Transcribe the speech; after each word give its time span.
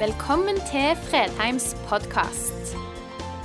Velkommen 0.00 0.56
til 0.56 0.94
Fredheims 0.96 1.74
podkast. 1.84 2.70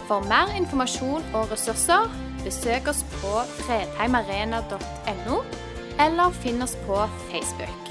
For 0.08 0.24
mer 0.24 0.54
informasjon 0.56 1.26
og 1.36 1.50
ressurser, 1.52 2.06
besøk 2.46 2.86
oss 2.88 3.02
på 3.18 3.32
fredheimarena.no, 3.58 5.40
eller 6.06 6.38
finn 6.38 6.64
oss 6.64 6.78
på 6.86 7.02
Facebook. 7.26 7.90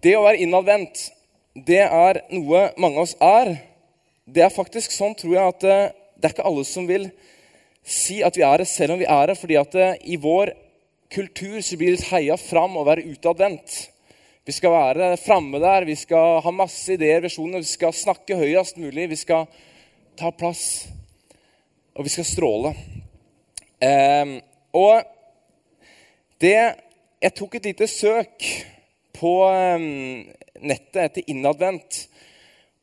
Det 0.00 0.16
å 0.16 0.24
være 0.24 0.40
innadvendt, 0.46 1.10
det 1.68 1.82
er 1.84 2.22
noe 2.32 2.64
mange 2.80 3.02
av 3.02 3.04
oss 3.04 3.14
er. 3.20 3.52
Det 4.24 4.46
er 4.48 4.56
faktisk 4.56 4.96
sånn, 4.96 5.12
tror 5.12 5.36
jeg, 5.36 5.58
at 5.58 5.68
eh, 5.68 5.92
det 6.16 6.30
er 6.30 6.38
ikke 6.38 6.48
alle 6.54 6.64
som 6.72 6.88
vil 6.88 7.10
si 7.84 8.22
at 8.24 8.40
vi 8.40 8.48
er 8.48 8.64
det, 8.64 8.70
selv 8.72 8.96
om 8.96 9.04
vi 9.04 9.12
er 9.20 9.28
det. 9.34 9.38
fordi 9.44 9.60
at 9.60 9.76
eh, 9.76 10.02
i 10.16 10.16
vår 10.16 10.56
kultur 11.10 11.60
så 11.62 11.76
blir 11.76 11.96
det 11.96 12.08
heia 12.10 12.36
fram 12.38 12.76
å 12.78 12.84
være 12.86 13.06
utadvendt. 13.10 13.90
Vi 14.46 14.54
skal 14.54 14.72
være 14.72 15.10
framme 15.20 15.60
der, 15.62 15.84
vi 15.86 15.96
skal 15.98 16.40
ha 16.44 16.52
masse 16.54 16.94
ideer, 16.94 17.20
visjoner, 17.24 17.62
vi 17.62 17.70
skal 17.70 17.94
snakke 17.94 18.38
høyest 18.38 18.78
mulig. 18.80 19.10
Vi 19.12 19.18
skal 19.20 19.48
ta 20.18 20.30
plass, 20.34 20.88
og 21.94 22.06
vi 22.06 22.12
skal 22.14 22.26
stråle. 22.28 22.74
Eh, 23.80 24.38
og 24.76 25.02
det 26.40 26.60
Jeg 27.20 27.34
tok 27.36 27.54
et 27.58 27.66
lite 27.68 27.84
søk 27.84 28.44
på 29.12 29.30
eh, 29.44 29.82
nettet 30.64 31.02
etter 31.02 31.26
innadvendt. 31.28 32.06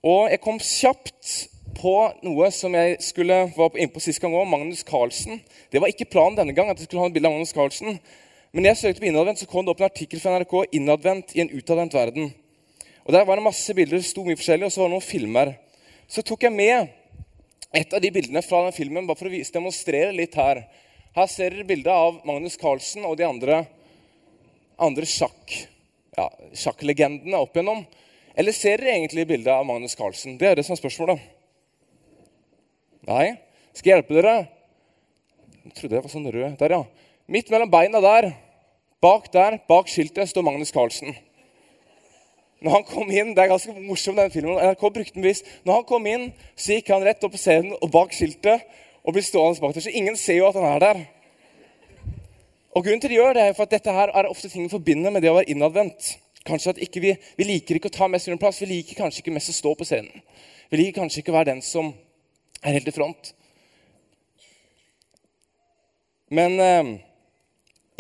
Og 0.06 0.30
jeg 0.30 0.42
kom 0.44 0.60
kjapt 0.62 1.32
på 1.78 1.94
noe 2.26 2.50
som 2.54 2.74
jeg 2.74 2.98
skulle 3.06 3.44
var 3.56 3.76
inne 3.78 3.94
på 3.94 4.02
sist 4.02 4.22
gang 4.24 4.34
òg, 4.34 4.48
Magnus 4.50 4.82
Carlsen. 4.88 5.40
Det 5.72 5.82
var 5.82 5.92
ikke 5.92 6.10
planen 6.10 6.38
denne 6.40 6.56
gang 6.58 6.72
at 6.72 6.82
jeg 6.82 6.90
skulle 6.90 7.04
ha 7.04 7.10
en 7.10 7.14
bilde 7.14 7.30
av 7.30 7.36
Magnus 7.36 7.54
Carlsen. 7.56 8.00
Men 8.56 8.66
jeg 8.70 8.80
søkte 8.80 9.04
på 9.04 9.10
innadvendt, 9.12 9.44
så 9.44 9.50
kom 9.50 9.66
det 9.66 9.74
opp 9.74 9.84
en 9.84 9.90
artikkel 9.90 10.22
fra 10.24 10.38
NRK 10.40 10.54
'Innadvendt 10.74 11.36
i 11.36 11.44
en 11.44 11.52
utadvendt 11.54 11.94
verden'. 11.94 12.32
Og 13.06 13.14
Der 13.14 13.26
var 13.26 13.36
det 13.36 13.44
masse 13.44 13.74
bilder, 13.74 13.98
det 13.98 14.06
sto 14.06 14.24
mye 14.24 14.36
forskjellig, 14.36 14.66
og 14.66 14.72
så 14.72 14.82
var 14.82 14.90
det 14.90 14.96
noen 14.98 15.12
filmer. 15.12 15.54
Så 16.08 16.22
tok 16.22 16.44
jeg 16.44 16.52
med 16.52 16.90
et 17.74 17.94
av 17.94 18.02
de 18.02 18.12
bildene 18.12 18.42
fra 18.42 18.64
den 18.64 18.74
filmen 18.74 19.08
bare 19.08 19.20
for 19.20 19.28
å 19.28 19.54
demonstrere 19.54 20.16
litt 20.16 20.36
her. 20.36 20.66
Her 21.16 21.28
ser 21.28 21.52
dere 21.52 21.68
bildet 21.68 21.94
av 21.94 22.20
Magnus 22.26 22.58
Carlsen 22.58 23.06
og 23.06 23.18
de 23.18 23.24
andre, 23.28 23.66
andre 24.80 25.06
sjakk, 25.06 25.68
ja, 26.18 26.30
sjakklegendene 26.54 27.38
opp 27.38 27.56
igjennom. 27.56 27.86
Eller 28.36 28.52
ser 28.52 28.78
dere 28.78 28.98
egentlig 28.98 29.28
bildet 29.28 29.54
av 29.54 29.66
Magnus 29.66 29.96
Carlsen? 29.96 30.38
Det 30.38 30.48
er 30.48 30.56
det 30.56 30.66
som 30.66 30.76
er 30.76 30.82
spørsmålet. 30.82 31.37
Nei? 33.08 33.38
Skal 33.72 33.92
jeg 33.92 34.02
hjelpe 34.02 34.18
dere? 34.18 34.36
Jeg 35.64 35.76
trodde 35.78 35.96
jeg 35.96 36.04
var 36.04 36.12
sånn 36.12 36.28
rød. 36.28 36.58
Der, 36.60 36.74
ja. 36.76 36.82
Midt 37.32 37.52
mellom 37.54 37.72
beina 37.72 38.02
der, 38.04 38.30
bak 39.04 39.30
der, 39.32 39.60
bak 39.70 39.88
skiltet, 39.92 40.28
står 40.32 40.44
Magnus 40.44 40.74
Carlsen. 40.76 41.16
Når 42.64 42.74
han 42.74 42.86
kom 42.90 43.12
inn, 43.14 43.36
Det 43.36 43.44
er 43.44 43.52
ganske 43.52 43.74
morsomt, 43.86 44.18
den 44.18 44.32
filmen. 44.32 44.58
NRK 44.58 44.82
brukte 44.82 45.14
den 45.14 45.24
bevisst. 45.24 45.46
Når 45.64 45.74
han 45.74 45.84
kom 45.88 46.08
inn, 46.10 46.32
så 46.56 46.74
gikk 46.74 46.90
han 46.92 47.06
rett 47.06 47.24
opp 47.24 47.36
på 47.36 47.40
scenen 47.40 47.76
og 47.78 47.92
bak 47.94 48.16
skiltet 48.18 48.66
og 49.04 49.14
blir 49.14 49.24
stående 49.24 49.62
bak 49.62 49.76
der. 49.76 49.86
Så 49.86 49.94
ingen 49.94 50.18
ser 50.18 50.42
jo 50.42 50.48
at 50.50 50.58
han 50.58 50.66
er 50.72 50.80
der. 50.84 51.04
Og 52.74 52.84
grunnen 52.84 53.02
til 53.02 53.14
de 53.14 53.20
gjør 53.20 53.38
det 53.38 53.44
er 53.44 53.54
for 53.54 53.68
at 53.70 53.76
Dette 53.76 53.94
her 53.94 54.12
er 54.12 54.28
ofte 54.28 54.50
ting 54.50 54.66
vi 54.66 54.74
forbinder 54.74 55.14
med 55.14 55.24
det 55.24 55.32
å 55.32 55.38
være 55.38 55.52
innadvendt. 55.54 56.18
Kanskje 56.48 56.74
at 56.74 56.98
vi, 56.98 57.14
vi 57.38 57.48
liker 57.48 57.78
ikke 57.78 57.92
å 57.92 57.96
ta 57.96 58.08
mest 58.12 58.28
plass, 58.40 58.60
vi 58.62 58.72
liker 58.74 59.00
kanskje 59.00 59.24
ikke 59.24 59.36
mest 59.36 59.54
å 59.54 59.56
stå 59.56 59.74
på 59.78 59.88
scenen. 59.88 60.26
Vi 60.72 60.82
liker 60.82 61.02
kanskje 61.02 61.22
ikke 61.22 61.32
å 61.32 61.38
være 61.38 61.54
den 61.54 61.64
som 61.64 61.94
er 62.68 62.78
helt 62.78 62.90
i 62.92 62.96
front. 62.96 63.32
Men 66.34 66.60
eh, 66.60 66.94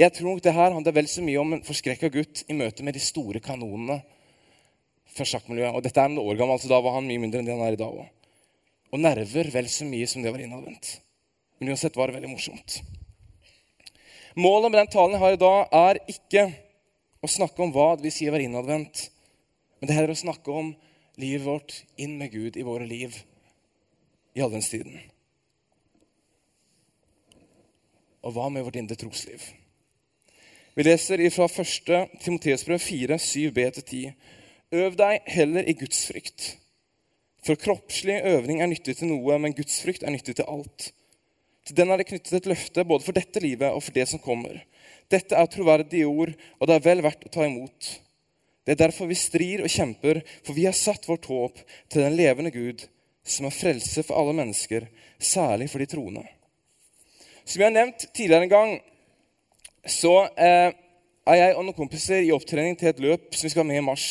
jeg 0.03 0.13
tror 0.13 0.33
nok 0.33 0.43
det 0.43 0.53
her 0.53 0.75
handler 0.75 0.95
vel 0.95 1.07
så 1.09 1.23
mye 1.23 1.39
om 1.41 1.55
en 1.55 1.63
forskrekka 1.65 2.11
gutt 2.13 2.43
i 2.51 2.57
møte 2.57 2.83
med 2.85 2.97
de 2.97 3.03
store 3.03 3.41
kanonene 3.43 4.01
fra 5.15 5.25
sjakkmiljøet. 5.25 5.73
Og 5.73 5.83
dette 5.85 6.03
er 6.03 6.11
noen 6.11 6.33
år 6.33 6.39
gammel, 6.41 6.59
så 6.61 6.69
da 6.71 6.81
var 6.83 6.97
han 6.97 7.07
mye 7.07 7.23
mindre 7.23 7.41
enn 7.41 7.49
det 7.49 7.55
han 7.55 7.65
er 7.65 7.77
i 7.77 7.79
dag 7.79 7.95
òg. 8.03 8.13
Og 8.93 9.01
nerver 9.03 9.49
vel 9.51 9.69
så 9.71 9.87
mye 9.87 10.07
som 10.09 10.23
det 10.23 10.31
var 10.33 10.43
innadvendt. 10.43 10.97
Men 11.57 11.73
uansett 11.73 11.97
var 11.97 12.11
det 12.11 12.19
veldig 12.19 12.31
morsomt. 12.35 12.81
Målet 14.37 14.69
med 14.69 14.79
den 14.83 14.91
talen 14.93 15.15
jeg 15.15 15.23
har 15.23 15.33
i 15.33 15.41
dag, 15.41 15.71
er 15.73 15.99
ikke 16.13 16.43
å 17.25 17.31
snakke 17.31 17.63
om 17.63 17.71
hva 17.73 17.95
det 17.97 18.05
vil 18.05 18.13
si 18.13 18.27
å 18.29 18.35
være 18.35 18.45
innadvendt, 18.45 19.07
men 19.79 19.89
det 19.89 19.95
er 19.95 19.99
heller 20.01 20.13
å 20.13 20.19
snakke 20.19 20.53
om 20.53 20.69
livet 21.17 21.47
vårt 21.47 21.73
inn 21.97 22.19
med 22.19 22.29
Gud 22.35 22.59
i 22.59 22.65
våre 22.65 22.85
liv 22.85 23.17
i 24.37 24.43
adventstiden. 24.45 24.99
Og 28.21 28.35
hva 28.35 28.49
med 28.53 28.65
vårt 28.67 28.77
indre 28.77 28.97
trosliv? 28.99 29.41
Vi 30.77 30.85
leser 30.85 31.23
fra 31.33 31.47
1. 31.49 32.19
Timoteusbrev 32.21 32.79
4, 32.83 33.17
7b-10. 33.17 34.11
Øv 34.77 34.97
deg 34.99 35.29
heller 35.33 35.65
i 35.65 35.73
Guds 35.79 36.03
frykt. 36.09 36.51
For 37.45 37.57
kroppslig 37.57 38.19
øvning 38.27 38.61
er 38.61 38.69
nyttig 38.69 38.97
til 38.99 39.09
noe, 39.09 39.37
men 39.41 39.55
Guds 39.57 39.79
frykt 39.81 40.03
er 40.03 40.13
nyttig 40.13 40.35
til 40.37 40.49
alt. 40.51 40.91
Til 41.65 41.77
den 41.79 41.91
er 41.91 41.99
det 41.99 42.09
knyttet 42.09 42.35
et 42.37 42.49
løfte 42.51 42.85
både 42.85 43.05
for 43.07 43.15
dette 43.15 43.41
livet 43.43 43.71
og 43.71 43.81
for 43.83 43.95
det 43.95 44.05
som 44.11 44.21
kommer. 44.21 44.59
Dette 45.11 45.35
er 45.39 45.49
troverdige 45.49 46.07
ord, 46.07 46.33
og 46.59 46.67
det 46.67 46.75
er 46.75 46.85
vel 46.85 47.01
verdt 47.05 47.25
å 47.25 47.31
ta 47.31 47.47
imot. 47.47 47.89
Det 48.67 48.75
er 48.75 48.81
derfor 48.83 49.07
vi 49.07 49.17
strir 49.17 49.63
og 49.63 49.71
kjemper, 49.71 50.19
for 50.43 50.53
vi 50.53 50.67
har 50.67 50.75
satt 50.75 51.07
vårt 51.07 51.25
håp 51.31 51.61
til 51.87 52.03
den 52.03 52.17
levende 52.19 52.51
Gud, 52.51 52.83
som 53.27 53.47
er 53.47 53.55
frelse 53.55 54.03
for 54.07 54.19
alle 54.19 54.35
mennesker, 54.37 54.87
særlig 55.19 55.69
for 55.71 55.83
de 55.83 55.89
troende. 55.91 56.23
Som 57.45 57.61
jeg 57.61 57.69
har 57.69 57.75
nevnt 57.75 58.07
tidligere 58.13 58.47
en 58.47 58.53
gang, 58.53 58.71
så 59.87 60.13
eh, 60.35 60.71
er 61.27 61.39
jeg 61.41 61.55
og 61.55 61.65
noen 61.65 61.77
kompiser 61.77 62.23
i 62.23 62.33
opptrening 62.35 62.75
til 62.79 62.91
et 62.91 63.03
løp 63.03 63.35
som 63.35 63.47
vi 63.47 63.51
skal 63.53 63.63
ha 63.63 63.69
med 63.69 63.81
i 63.81 63.85
mars. 63.87 64.07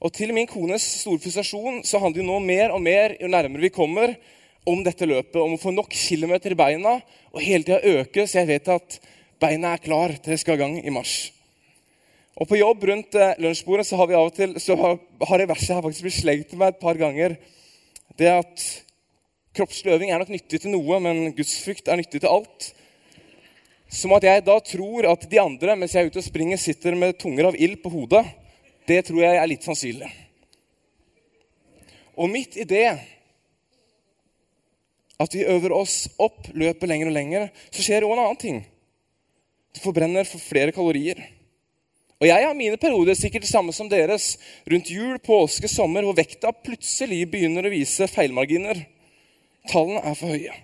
Og 0.00 0.12
til 0.12 0.32
min 0.36 0.48
kones 0.48 0.84
store 1.02 1.22
frustrasjon 1.22 1.80
så 1.88 2.00
handler 2.02 2.20
det 2.20 2.28
nå 2.28 2.40
mer 2.44 2.74
og 2.76 2.82
mer 2.84 3.16
jo 3.20 3.30
nærmere 3.32 3.64
vi 3.64 3.72
kommer, 3.72 4.16
om 4.66 4.82
dette 4.82 5.06
løpet. 5.06 5.38
Om 5.38 5.54
å 5.54 5.62
få 5.62 5.72
nok 5.72 5.94
kilometer 5.94 6.52
i 6.52 6.58
beina 6.58 6.98
og 7.30 7.42
hele 7.42 7.64
tida 7.64 7.78
øke, 8.00 8.26
så 8.26 8.40
jeg 8.40 8.50
vet 8.50 8.70
at 8.74 8.98
beina 9.40 9.76
er 9.76 9.82
klar 9.84 10.14
til 10.16 10.34
det 10.34 10.40
skal 10.42 10.58
i 10.58 10.62
gang 10.64 10.78
i 10.82 10.92
mars. 10.92 11.14
Og 12.36 12.48
På 12.50 12.58
jobb 12.58 12.82
rundt 12.90 13.14
eh, 13.16 13.38
lunsjbordet 13.40 13.86
så 13.88 13.96
har 13.96 14.10
vi 14.10 14.16
av 14.18 14.28
og 14.28 14.34
til, 14.36 14.56
så 14.60 14.76
har, 14.76 14.98
har 15.28 15.40
det 15.40 15.48
verset 15.48 15.72
her 15.72 15.84
faktisk 15.84 16.04
blitt 16.04 16.18
slengt 16.18 16.50
til 16.50 16.60
meg 16.60 16.74
et 16.74 16.82
par 16.82 16.98
ganger. 17.00 17.38
Det 18.14 18.30
at 18.30 18.64
kroppslig 19.56 19.94
øving 19.96 20.12
er 20.12 20.20
nok 20.20 20.30
nyttig 20.32 20.60
til 20.62 20.72
noe, 20.72 21.00
men 21.02 21.32
gudsfrykt 21.36 21.88
er 21.88 21.98
nyttig 21.98 22.22
til 22.22 22.30
alt. 22.30 22.70
Som 23.92 24.14
at 24.16 24.26
jeg 24.26 24.44
da 24.46 24.56
tror 24.60 25.08
at 25.10 25.26
de 25.30 25.40
andre 25.40 25.76
mens 25.78 25.94
jeg 25.94 26.06
er 26.06 26.12
ute 26.12 26.22
og 26.22 26.26
springer, 26.26 26.60
sitter 26.60 26.96
med 26.98 27.18
tunger 27.20 27.50
av 27.50 27.58
ild 27.58 27.78
på 27.82 27.92
hodet. 27.92 28.24
Det 28.86 29.02
tror 29.08 29.22
jeg 29.24 29.40
er 29.40 29.50
litt 29.50 29.66
sannsynlig. 29.66 30.08
Og 32.16 32.30
midt 32.32 32.56
i 32.56 32.64
det 32.68 32.88
at 35.16 35.32
vi 35.32 35.46
øver 35.48 35.72
oss 35.72 36.06
opp, 36.20 36.50
løper 36.52 36.90
lenger 36.90 37.08
og 37.10 37.16
lenger, 37.16 37.46
så 37.72 37.84
skjer 37.84 38.04
òg 38.04 38.16
en 38.16 38.22
annen 38.24 38.40
ting. 38.40 38.58
Du 39.72 39.80
forbrenner 39.84 40.28
for 40.28 40.40
flere 40.40 40.74
kalorier. 40.76 41.20
Og 42.16 42.28
jeg 42.30 42.46
har 42.46 42.54
mine 42.56 42.78
perioder, 42.80 43.16
sikkert 43.18 43.44
det 43.44 43.50
samme 43.50 43.74
som 43.76 43.90
deres, 43.92 44.36
rundt 44.70 44.88
jul, 44.88 45.18
påske, 45.20 45.68
sommer, 45.68 46.06
hvor 46.06 46.16
vekta 46.16 46.52
plutselig 46.64 47.26
begynner 47.28 47.68
å 47.68 47.72
vise 47.72 48.08
feilmarginer. 48.08 48.86
Tallene 49.68 50.00
er 50.00 50.16
for 50.16 50.32
høye. 50.32 50.54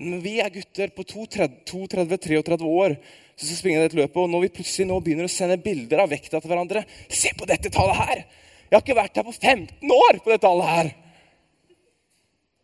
Men 0.00 0.22
vi 0.24 0.40
er 0.42 0.50
gutter 0.50 0.90
på 0.96 1.04
32-33 1.06 2.58
år 2.66 2.96
som 3.36 3.46
skal 3.46 3.58
springe 3.60 3.84
dette 3.84 3.98
løpet, 4.00 4.18
og 4.18 4.32
når 4.32 4.44
vi 4.46 4.52
plutselig 4.58 4.88
nå 4.88 4.98
begynner 5.04 5.28
å 5.28 5.32
sende 5.32 5.60
bilder 5.62 6.02
av 6.02 6.10
vekta 6.10 6.40
til 6.40 6.50
hverandre 6.50 6.82
Se 7.06 7.32
på 7.38 7.46
dette 7.48 7.70
tallet 7.72 8.00
her! 8.00 8.24
Jeg 8.66 8.76
har 8.76 8.82
ikke 8.82 8.98
vært 8.98 9.18
her 9.18 9.26
på 9.26 9.34
15 9.36 9.94
år 9.94 10.18
på 10.18 10.32
dette 10.32 10.42
tallet 10.42 10.70
her! 10.72 10.92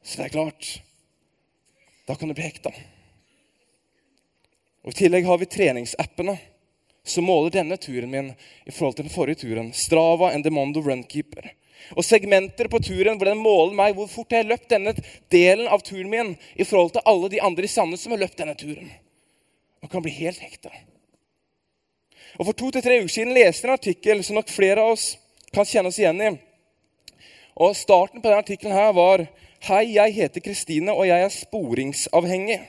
Så 0.03 0.19
det 0.19 0.29
er 0.29 0.35
klart 0.35 0.69
Da 2.09 2.17
kan 2.17 2.31
du 2.31 2.35
bli 2.35 2.47
hekta. 2.47 2.73
Og 4.83 4.95
I 4.95 4.99
tillegg 5.05 5.27
har 5.29 5.39
vi 5.39 5.51
treningsappene 5.53 6.39
som 7.11 7.27
måler 7.29 7.55
denne 7.55 7.77
turen 7.81 8.11
min 8.11 8.33
i 8.65 8.73
forhold 8.73 8.99
til 8.99 9.07
den 9.07 9.15
forrige 9.15 9.43
turen. 9.43 9.73
Strava 9.73 10.33
and 10.35 10.45
Demondo 10.45 10.83
Runkeeper. 10.85 11.51
Og 11.97 12.05
segmenter 12.05 12.69
på 12.69 12.81
turen 12.83 13.17
hvor 13.17 13.31
den 13.31 13.41
måler 13.41 13.77
meg 13.79 13.97
hvor 13.97 14.11
fort 14.11 14.35
jeg 14.35 14.43
har 14.43 14.51
løpt 14.51 14.71
denne 14.73 14.95
delen 15.33 15.69
av 15.71 15.85
turen 15.87 16.11
min 16.11 16.35
i 16.57 16.67
forhold 16.67 16.97
til 16.97 17.07
alle 17.09 17.31
de 17.33 17.43
andre 17.45 17.65
i 17.65 17.73
Sandnes 17.73 18.03
som 18.05 18.15
har 18.15 18.23
løpt 18.25 18.39
denne 18.41 18.57
turen. 18.59 18.91
Man 19.81 19.93
kan 19.93 20.03
bli 20.05 20.13
helt 20.19 20.43
hekta. 20.43 20.73
Og 22.39 22.47
For 22.47 22.55
to 22.55 22.71
til 22.75 22.85
tre 22.85 22.99
uker 23.01 23.13
siden 23.13 23.35
leste 23.35 23.65
jeg 23.65 23.71
en 23.71 23.79
artikkel 23.79 24.23
som 24.27 24.39
nok 24.39 24.51
flere 24.53 24.85
av 24.85 24.95
oss 24.95 25.11
kan 25.55 25.67
kjenne 25.67 25.91
oss 25.91 25.99
igjen 25.99 26.21
i. 26.23 26.33
Og 27.59 27.77
Starten 27.77 28.21
på 28.21 28.29
denne 28.29 28.45
artikkelen 28.45 28.95
var 28.95 29.27
Hei, 29.67 29.97
jeg 29.97 30.15
heter 30.15 30.43
Kristine, 30.45 30.93
og 30.95 31.09
jeg 31.09 31.19
er 31.19 31.33
sporingsavhengig. 31.35 32.61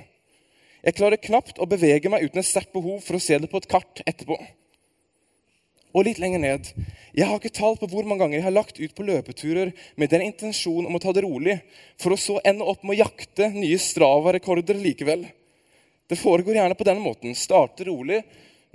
Jeg 0.79 0.95
klarer 0.95 1.19
knapt 1.19 1.59
å 1.59 1.67
bevege 1.67 2.11
meg 2.11 2.23
uten 2.23 2.39
et 2.39 2.47
sterkt 2.47 2.71
behov 2.71 3.01
for 3.03 3.17
å 3.17 3.21
se 3.23 3.35
det 3.35 3.49
på 3.51 3.59
et 3.59 3.67
kart 3.71 4.01
etterpå. 4.07 4.37
Og 5.89 6.05
litt 6.05 6.21
lenger 6.21 6.39
ned. 6.43 6.67
Jeg 7.17 7.25
har 7.25 7.39
ikke 7.39 7.51
tall 7.57 7.75
på 7.79 7.89
hvor 7.89 8.05
mange 8.05 8.21
ganger 8.21 8.37
jeg 8.37 8.45
har 8.45 8.55
lagt 8.55 8.79
ut 8.79 8.93
på 8.95 9.05
løpeturer 9.07 9.73
med 9.99 10.11
den 10.13 10.23
intensjon 10.27 10.85
om 10.85 10.95
å 10.95 11.01
ta 11.01 11.11
det 11.15 11.25
rolig, 11.25 11.57
for 11.99 12.13
å 12.13 12.19
så 12.19 12.37
ende 12.47 12.67
opp 12.69 12.85
med 12.85 12.95
å 12.95 13.01
jakte 13.01 13.49
nye 13.55 13.79
Strava-rekorder 13.81 14.77
likevel. 14.79 15.25
Det 16.09 16.17
foregår 16.21 16.61
gjerne 16.61 16.77
på 16.77 16.87
denne 16.87 17.03
måten. 17.03 17.35
Starter 17.35 17.89
rolig, 17.89 18.21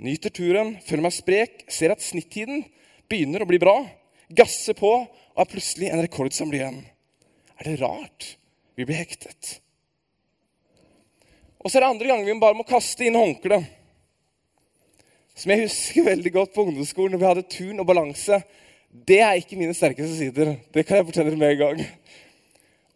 nyter 0.03 0.35
turen, 0.35 0.75
føler 0.85 1.07
meg 1.07 1.15
sprek, 1.15 1.65
ser 1.71 1.95
at 1.95 2.03
snittiden 2.03 2.65
begynner 3.09 3.43
å 3.43 3.49
bli 3.49 3.61
bra, 3.63 3.79
gasser 4.29 4.77
på 4.77 4.93
og 4.99 5.41
er 5.41 5.51
plutselig 5.51 5.91
en 5.91 6.03
rekordsamler 6.03 6.61
igjen. 6.61 6.81
Er 7.59 7.71
det 7.71 7.79
rart 7.81 8.35
vi 8.75 8.87
blir 8.87 8.99
hektet? 8.99 9.64
Og 11.65 11.71
så 11.71 11.79
er 11.79 11.81
det 11.81 11.93
andre 11.95 12.11
ganger 12.11 12.27
vi 12.29 12.37
bare 12.37 12.53
må 12.53 12.63
kaste 12.67 13.07
inn 13.07 13.15
håndkleet. 13.17 13.65
Som 15.35 15.51
jeg 15.51 15.65
husker 15.65 16.05
veldig 16.05 16.31
godt 16.35 16.51
på 16.53 16.61
ungdomsskolen, 16.61 17.15
når 17.15 17.21
vi 17.23 17.27
hadde 17.27 17.49
turn 17.49 17.81
og 17.81 17.87
balanse. 17.89 18.37
Det 19.09 19.17
er 19.25 19.39
ikke 19.39 19.57
mine 19.57 19.73
sterkeste 19.73 20.13
sider. 20.13 20.53
Det 20.71 20.85
kan 20.85 21.01
jeg 21.01 21.07
fortelle 21.09 21.33
dere 21.33 21.41
med 21.41 21.55
en 21.55 21.63
gang. 21.63 21.81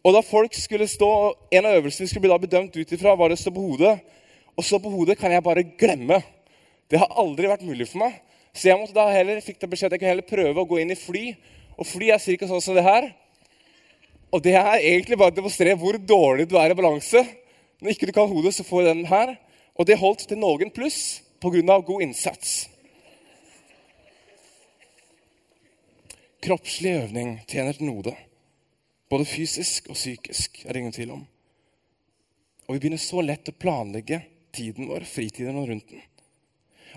Og 0.06 0.14
da 0.14 0.22
folk 0.24 0.54
skulle 0.54 0.86
stå, 0.88 1.10
En 1.50 1.66
av 1.66 1.80
øvelsene 1.80 2.06
vi 2.06 2.12
skulle 2.12 2.28
bli 2.28 2.30
da 2.30 2.38
bedømt 2.38 2.76
ut 2.78 2.92
ifra, 2.94 3.16
var 3.18 3.34
å 3.34 3.36
stå 3.36 3.50
på 3.50 3.66
hodet. 3.72 3.98
Å 4.54 4.62
stå 4.62 4.78
på 4.78 4.94
hodet 4.94 5.18
kan 5.18 5.34
jeg 5.34 5.42
bare 5.42 5.66
glemme. 5.66 6.22
Det 6.88 7.02
har 7.02 7.10
aldri 7.18 7.50
vært 7.50 7.66
mulig 7.66 7.90
for 7.90 8.06
meg. 8.06 8.22
Så 8.54 8.70
jeg 8.70 8.78
måtte 8.78 8.94
da 8.94 9.10
heller, 9.10 9.42
fikk 9.42 9.58
da 9.58 9.66
beskjed 9.66 9.90
at 9.90 9.98
jeg 9.98 10.04
kunne 10.04 10.14
heller 10.14 10.30
prøve 10.30 10.62
å 10.62 10.70
gå 10.70 10.78
inn 10.78 10.94
i 10.94 10.98
fly. 10.98 11.34
Og 11.74 11.90
fly 11.90 12.14
er 12.14 12.22
ca. 12.22 12.46
sånn 12.46 12.62
som 12.62 12.78
det 12.78 12.86
her. 12.86 13.10
Og 14.30 14.46
det 14.46 14.54
er 14.54 14.78
egentlig 14.78 15.18
bare 15.18 15.34
å 15.34 15.38
demonstrere 15.42 15.74
hvor 15.74 15.98
dårlig 15.98 16.46
du 16.48 16.54
er 16.56 16.70
i 16.70 16.78
balanse. 16.78 17.26
Når 17.80 17.94
ikke 17.94 18.08
du 18.08 18.12
kan 18.12 18.28
hodet, 18.28 18.54
så 18.54 18.64
får 18.66 18.82
du 18.82 18.88
den 18.90 19.06
her. 19.08 19.34
Og 19.74 19.86
det 19.88 19.98
holdt 20.00 20.26
til 20.28 20.40
noen 20.40 20.72
pluss 20.74 21.22
pga. 21.40 21.80
god 21.80 22.02
innsats. 22.02 22.68
Kroppslig 26.40 26.92
øvning 27.02 27.40
tjener 27.48 27.72
til 27.72 27.84
node. 27.84 28.14
Både 29.10 29.24
fysisk 29.24 29.88
og 29.88 29.94
psykisk, 29.94 30.62
er 30.64 30.72
det 30.72 30.78
ingen 30.78 30.92
tvil 30.92 31.10
om. 31.10 31.26
Og 32.68 32.74
vi 32.74 32.78
begynner 32.78 33.02
så 33.02 33.20
lett 33.20 33.48
å 33.50 33.56
planlegge 33.56 34.22
tiden 34.54 34.88
vår, 34.88 35.04
fritiden 35.04 35.58
og 35.58 35.68
rundt 35.68 35.90
den. 35.90 36.04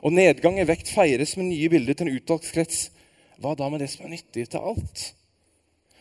Og 0.04 0.14
nedgang 0.14 0.60
i 0.60 0.68
vekt 0.68 0.92
feires 0.94 1.36
med 1.38 1.50
nye 1.50 1.70
bilder 1.70 1.98
til 1.98 2.08
en 2.08 2.18
utvalgt 2.18 2.52
krets. 2.54 2.90
Hva 3.42 3.56
da 3.58 3.70
med 3.70 3.82
det 3.82 3.90
som 3.92 4.06
er 4.06 4.14
nyttig 4.14 4.48
til 4.52 4.62
alt? 4.62 5.04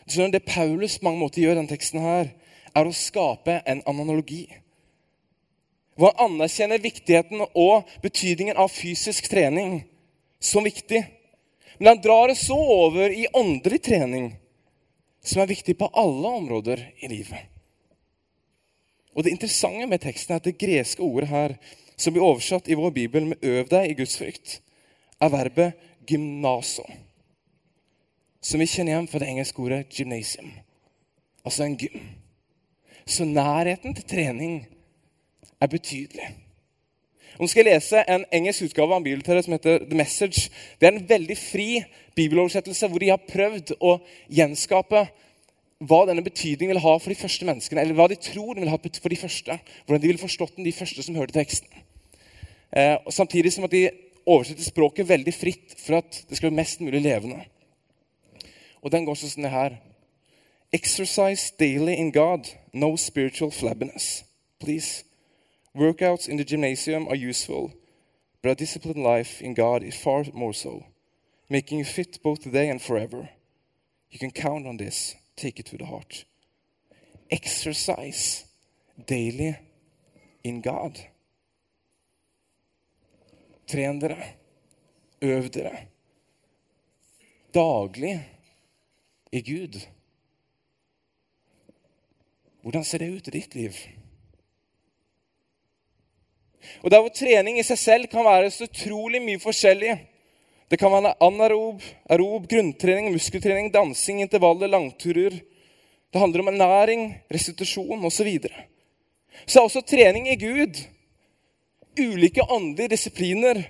Skjønner, 0.05 0.35
det 0.35 0.45
Paulus 0.45 0.97
på 0.99 1.07
mange 1.07 1.21
måter 1.23 1.43
gjør 1.43 1.55
i 1.55 1.59
denne 1.61 1.71
teksten, 1.71 2.03
her, 2.03 2.31
er 2.75 2.89
å 2.89 2.95
skape 2.95 3.61
en 3.69 3.81
analogi. 3.89 4.45
Hvor 5.95 6.13
han 6.17 6.31
anerkjenner 6.31 6.81
viktigheten 6.81 7.43
og 7.53 7.89
betydningen 8.01 8.57
av 8.57 8.71
fysisk 8.73 9.29
trening 9.29 9.83
som 10.41 10.65
viktig. 10.65 11.03
Men 11.77 11.87
han 11.87 12.01
drar 12.01 12.27
det 12.27 12.37
så 12.37 12.57
over 12.57 13.13
i 13.13 13.27
åndelig 13.33 13.81
trening 13.85 14.31
som 15.23 15.41
er 15.41 15.51
viktig 15.53 15.77
på 15.79 15.89
alle 15.93 16.27
områder 16.39 16.81
i 16.99 17.07
livet. 17.07 17.49
Og 19.15 19.23
Det 19.23 19.31
interessante 19.31 19.87
med 19.87 20.01
teksten 20.01 20.33
er 20.33 20.41
at 20.41 20.45
det 20.45 20.57
greske 20.57 21.03
ordet 21.03 21.29
her, 21.29 21.55
som 21.97 22.13
blir 22.13 22.25
oversatt 22.25 22.67
i 22.67 22.73
vår 22.73 22.89
bibel 22.89 23.25
med 23.25 23.37
'øv 23.43 23.69
deg 23.69 23.89
i 23.89 23.93
Guds 23.93 24.17
frykt', 24.17 24.59
er 25.21 25.29
verbet 25.29 25.73
'gymnaso', 26.07 26.91
som 28.41 28.59
vi 28.59 28.65
kjenner 28.65 28.93
igjen 28.93 29.07
fra 29.07 29.19
det 29.19 29.27
engelske 29.27 29.59
ordet 29.59 29.85
'gymnasium', 29.89 30.51
altså 31.45 31.63
en 31.63 31.77
gym. 31.77 32.01
Så 33.05 33.25
nærheten 33.25 33.93
til 33.93 34.03
trening 34.03 34.67
er 35.63 35.71
betydelig. 35.71 36.29
Nå 37.39 37.47
skal 37.49 37.63
jeg 37.63 37.73
lese 37.73 38.03
en 38.11 38.25
engelsk 38.35 38.67
utgave 38.67 38.93
av 38.93 38.99
en 38.99 39.05
bibelterre 39.07 39.41
som 39.43 39.55
heter 39.55 39.85
The 39.87 39.97
Message. 39.97 40.49
Det 40.77 40.87
er 40.87 40.93
en 40.93 41.09
veldig 41.09 41.37
fri 41.39 41.67
bibeloversettelse 42.17 42.89
hvor 42.91 43.01
de 43.01 43.09
har 43.09 43.29
prøvd 43.29 43.73
å 43.81 43.95
gjenskape 44.29 45.07
hva 45.83 46.03
denne 46.07 46.23
betydningen 46.23 46.75
vil 46.75 46.83
ha 46.83 46.93
for 47.01 47.11
de 47.11 47.19
første 47.19 47.47
menneskene, 47.47 47.81
eller 47.81 47.97
hva 47.97 48.05
de 48.11 48.19
tror 48.21 48.53
den 48.53 48.63
vil 48.63 48.71
ha 48.71 48.77
for 48.77 49.11
de 49.11 49.19
første. 49.19 49.57
Hvordan 49.85 50.03
de 50.03 50.11
ville 50.11 50.21
forstått 50.21 50.55
den, 50.57 50.67
de 50.67 50.75
første 50.75 51.03
som 51.03 51.17
hørte 51.17 51.35
teksten. 51.35 51.81
Eh, 52.71 52.95
samtidig 53.09 53.53
som 53.53 53.65
at 53.65 53.73
de 53.73 53.89
oversetter 54.23 54.63
språket 54.63 55.09
veldig 55.09 55.33
fritt 55.35 55.73
for 55.81 55.99
at 55.99 56.21
det 56.29 56.37
skal 56.37 56.51
være 56.51 56.61
mest 56.61 56.85
mulig 56.85 57.01
levende. 57.03 57.41
Og 58.83 58.93
den 58.93 59.07
går 59.07 59.17
sånn 59.19 59.49
her. 59.49 59.79
Exercise 60.73 61.51
daily 61.59 61.97
in 61.97 62.11
God, 62.13 62.47
no 62.73 62.95
spiritual 62.97 63.51
flabbiness. 63.51 64.23
Please. 64.59 65.03
Workouts 65.75 66.27
in 66.27 66.37
the 66.37 66.43
gymnasium 66.43 67.07
are 67.07 67.15
useful, 67.15 67.73
but 68.41 68.51
a 68.51 68.55
disciplined 68.55 69.03
life 69.03 69.41
in 69.41 69.53
God 69.53 69.83
is 69.83 69.95
far 69.95 70.23
more 70.33 70.53
so 70.53 70.85
making 71.53 71.77
you 71.77 71.85
fit 71.85 72.19
both 72.23 72.41
today 72.41 72.67
and 72.69 72.81
forever. 72.81 73.29
You 74.09 74.17
can 74.19 74.31
count 74.31 74.65
on 74.65 74.77
this. 74.77 75.15
Take 75.35 75.59
it 75.59 75.67
to 75.67 75.77
the 75.77 75.85
heart. 75.85 76.25
Exercise 77.29 78.45
daily 79.05 79.59
in 80.43 80.61
God. 80.61 80.99
Tren 83.67 83.99
dere. 84.01 84.23
Øv 85.21 85.49
dere. 85.49 85.87
Daglig 87.53 88.17
i 89.31 89.41
Gud. 89.41 89.79
Hvordan 92.61 92.83
ser 92.83 92.97
det 92.97 93.13
ut 93.13 93.27
i 93.27 93.31
ditt 93.31 93.55
liv? 93.55 93.71
Og 96.83 96.91
Der 96.91 97.01
hvor 97.01 97.13
trening 97.13 97.59
i 97.59 97.63
seg 97.63 97.77
selv 97.77 98.07
kan 98.11 98.25
være 98.25 98.51
så 98.51 98.67
utrolig 98.67 99.21
mye 99.21 99.39
forskjellig 99.39 99.97
det 100.73 100.79
kan 100.81 100.89
være 100.89 101.11
anarob, 101.21 101.83
aerob, 102.09 102.47
grunntrening, 102.49 103.11
muskeltrening, 103.13 103.67
dansing, 103.69 104.23
intervaller, 104.23 104.71
langturer. 104.71 105.35
Det 106.09 106.21
handler 106.21 106.41
om 106.41 106.49
ernæring, 106.49 107.03
restitusjon 107.29 108.05
osv. 108.07 108.15
Så, 108.15 108.23
videre. 108.25 108.65
så 109.45 109.59
er 109.59 109.67
også 109.67 109.83
trening 109.85 110.25
i 110.31 110.39
Gud, 110.41 110.79
ulike 111.99 112.41
åndelige 112.49 112.89
disipliner, 112.95 113.61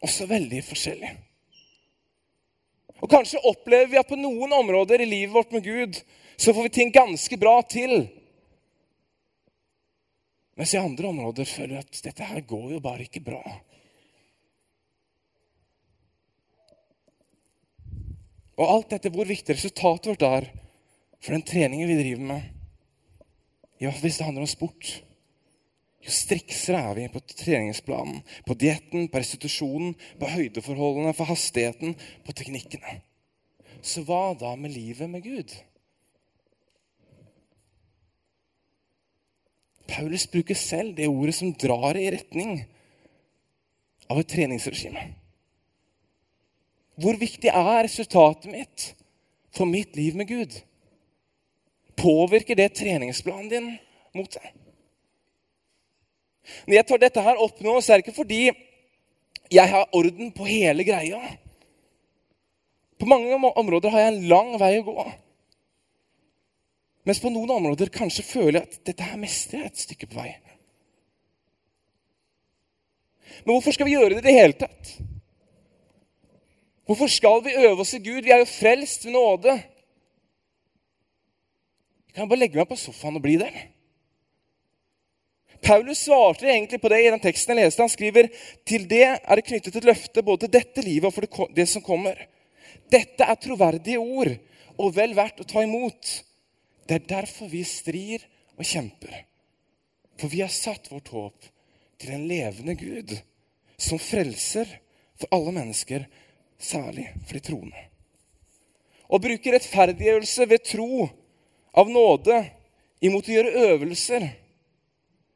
også 0.00 0.24
veldig 0.30 0.62
forskjellig. 0.64 1.10
Og 3.02 3.10
Kanskje 3.10 3.44
opplever 3.44 3.90
vi 3.92 4.00
at 4.00 4.08
på 4.08 4.16
noen 4.16 4.56
områder 4.56 5.04
i 5.04 5.10
livet 5.10 5.34
vårt 5.34 5.52
med 5.52 5.68
Gud 5.68 6.00
så 6.36 6.54
får 6.54 6.62
vi 6.62 6.68
ting 6.68 6.92
ganske 6.92 7.36
bra 7.36 7.58
til. 7.68 8.06
Mens 10.54 10.74
i 10.74 10.80
andre 10.80 11.10
områder 11.10 11.48
føler 11.50 11.78
jeg 11.78 11.86
at 11.86 12.02
dette 12.08 12.28
her 12.28 12.44
går 12.46 12.76
jo 12.76 12.82
bare 12.82 13.06
ikke 13.06 13.24
bra. 13.26 13.42
Og 18.54 18.68
alt 18.70 18.92
dette, 18.94 19.10
hvor 19.10 19.26
viktig 19.26 19.56
resultatet 19.56 20.12
vårt 20.12 20.26
er 20.28 20.46
for 21.18 21.34
den 21.34 21.42
treningen 21.46 21.90
vi 21.90 21.98
driver 21.98 22.28
med. 22.28 22.46
I 23.80 23.86
hvert 23.86 23.96
fall 23.96 24.06
hvis 24.06 24.20
det 24.20 24.28
handler 24.28 24.46
om 24.46 24.52
sport. 24.52 24.92
Jo 26.04 26.12
striksere 26.12 26.82
er 26.84 26.98
vi 26.98 27.08
på 27.08 27.22
treningsplanen, 27.32 28.20
på 28.44 28.56
dietten, 28.60 29.08
på 29.08 29.22
restitusjonen, 29.22 29.94
på 30.20 30.28
høydeforholdene, 30.28 31.14
for 31.16 31.30
hastigheten, 31.32 31.96
på 32.26 32.34
teknikkene. 32.36 32.98
Så 33.80 34.04
hva 34.04 34.34
da 34.38 34.52
med 34.60 34.74
livet 34.76 35.08
med 35.10 35.24
Gud? 35.24 35.54
Paulus 39.88 40.26
bruker 40.30 40.56
selv 40.58 40.94
det 40.96 41.08
ordet 41.10 41.34
som 41.36 41.52
drar 41.60 41.96
i 42.00 42.08
retning 42.14 42.56
av 44.10 44.20
et 44.20 44.30
treningsregime. 44.30 45.04
Hvor 47.00 47.18
viktig 47.18 47.50
er 47.50 47.84
resultatet 47.84 48.50
mitt 48.52 48.90
for 49.54 49.68
mitt 49.68 49.96
liv 49.98 50.16
med 50.16 50.28
Gud? 50.30 50.60
Påvirker 51.98 52.58
det 52.58 52.74
treningsplanen 52.78 53.50
din 53.50 53.72
mot 54.14 54.30
deg? 54.30 54.52
Når 56.68 56.76
jeg 56.76 56.86
tar 56.88 57.00
dette 57.02 57.24
her 57.24 57.40
opp 57.40 57.60
nå, 57.64 57.78
så 57.80 57.94
er 57.94 58.00
det 58.00 58.06
ikke 58.06 58.20
fordi 58.20 58.42
jeg 59.52 59.70
har 59.70 59.96
orden 59.96 60.32
på 60.34 60.46
hele 60.48 60.84
greia. 60.86 61.20
På 63.00 63.08
mange 63.08 63.36
områder 63.36 63.92
har 63.92 64.04
jeg 64.04 64.12
en 64.12 64.26
lang 64.30 64.54
vei 64.60 64.76
å 64.78 64.86
gå. 64.86 65.04
Mens 67.04 67.20
på 67.20 67.32
noen 67.32 67.52
områder 67.52 67.92
kanskje 67.92 68.24
føler 68.24 68.60
jeg 68.60 68.68
at 68.68 68.78
dette 68.88 69.06
her 69.06 69.20
mestrer 69.20 69.66
jeg 69.66 69.72
et 69.72 69.82
stykke 69.84 70.08
på 70.08 70.20
vei. 70.22 70.30
Men 73.44 73.52
hvorfor 73.52 73.76
skal 73.76 73.88
vi 73.88 73.96
gjøre 73.96 74.14
det 74.14 74.22
i 74.22 74.26
det 74.28 74.36
hele 74.38 74.56
tatt? 74.56 74.94
Hvorfor 76.88 77.08
skal 77.12 77.44
vi 77.44 77.56
øve 77.56 77.80
oss 77.84 77.94
i 77.96 78.00
Gud? 78.04 78.24
Vi 78.24 78.32
er 78.32 78.42
jo 78.42 78.48
frelst 78.48 79.04
ved 79.04 79.16
nåde. 79.16 79.52
Jeg 82.08 82.20
kan 82.20 82.28
bare 82.30 82.44
legge 82.44 82.60
meg 82.60 82.68
på 82.70 82.78
sofaen 82.78 83.16
og 83.18 83.24
bli 83.24 83.36
der. 83.40 83.56
Paulus 85.64 86.04
svarte 86.04 86.46
egentlig 86.46 86.80
på 86.80 86.90
det 86.92 87.00
i 87.00 87.08
den 87.10 87.22
teksten 87.22 87.56
jeg 87.56 87.64
leste. 87.64 87.82
Han 87.82 87.92
skriver 87.92 88.28
til 88.68 88.84
det 88.88 89.06
er 89.06 89.34
det 89.40 89.46
knyttet 89.48 89.80
et 89.80 89.88
løfte 89.88 90.22
både 90.22 90.44
til 90.44 90.52
dette 90.58 90.84
livet 90.84 91.08
og 91.08 91.14
for 91.16 91.48
det 91.56 91.66
som 91.68 91.84
kommer. 91.84 92.20
Dette 92.92 93.24
er 93.24 93.40
troverdige 93.40 93.98
ord 94.00 94.34
og 94.76 94.92
vel 94.96 95.16
verdt 95.16 95.40
å 95.40 95.48
ta 95.48 95.64
imot. 95.64 96.20
Det 96.88 96.98
er 96.98 97.08
derfor 97.08 97.48
vi 97.48 97.62
strir 97.64 98.24
og 98.58 98.64
kjemper. 98.66 99.14
For 100.20 100.30
vi 100.30 100.42
har 100.44 100.52
satt 100.52 100.90
vårt 100.92 101.08
håp 101.14 101.48
til 102.00 102.14
en 102.14 102.26
levende 102.28 102.76
Gud 102.78 103.16
som 103.80 103.98
frelser 103.98 104.68
for 105.18 105.30
alle 105.34 105.54
mennesker 105.56 106.04
særlig 106.60 107.08
for 107.24 107.36
de 107.36 107.42
troende. 107.44 107.86
Å 109.08 109.20
bruke 109.20 109.52
rettferdiggjørelse 109.52 110.46
ved 110.50 110.64
tro 110.66 111.06
av 111.74 111.90
nåde 111.90 112.38
imot 113.04 113.28
å 113.28 113.34
gjøre 113.34 113.66
øvelser 113.70 114.28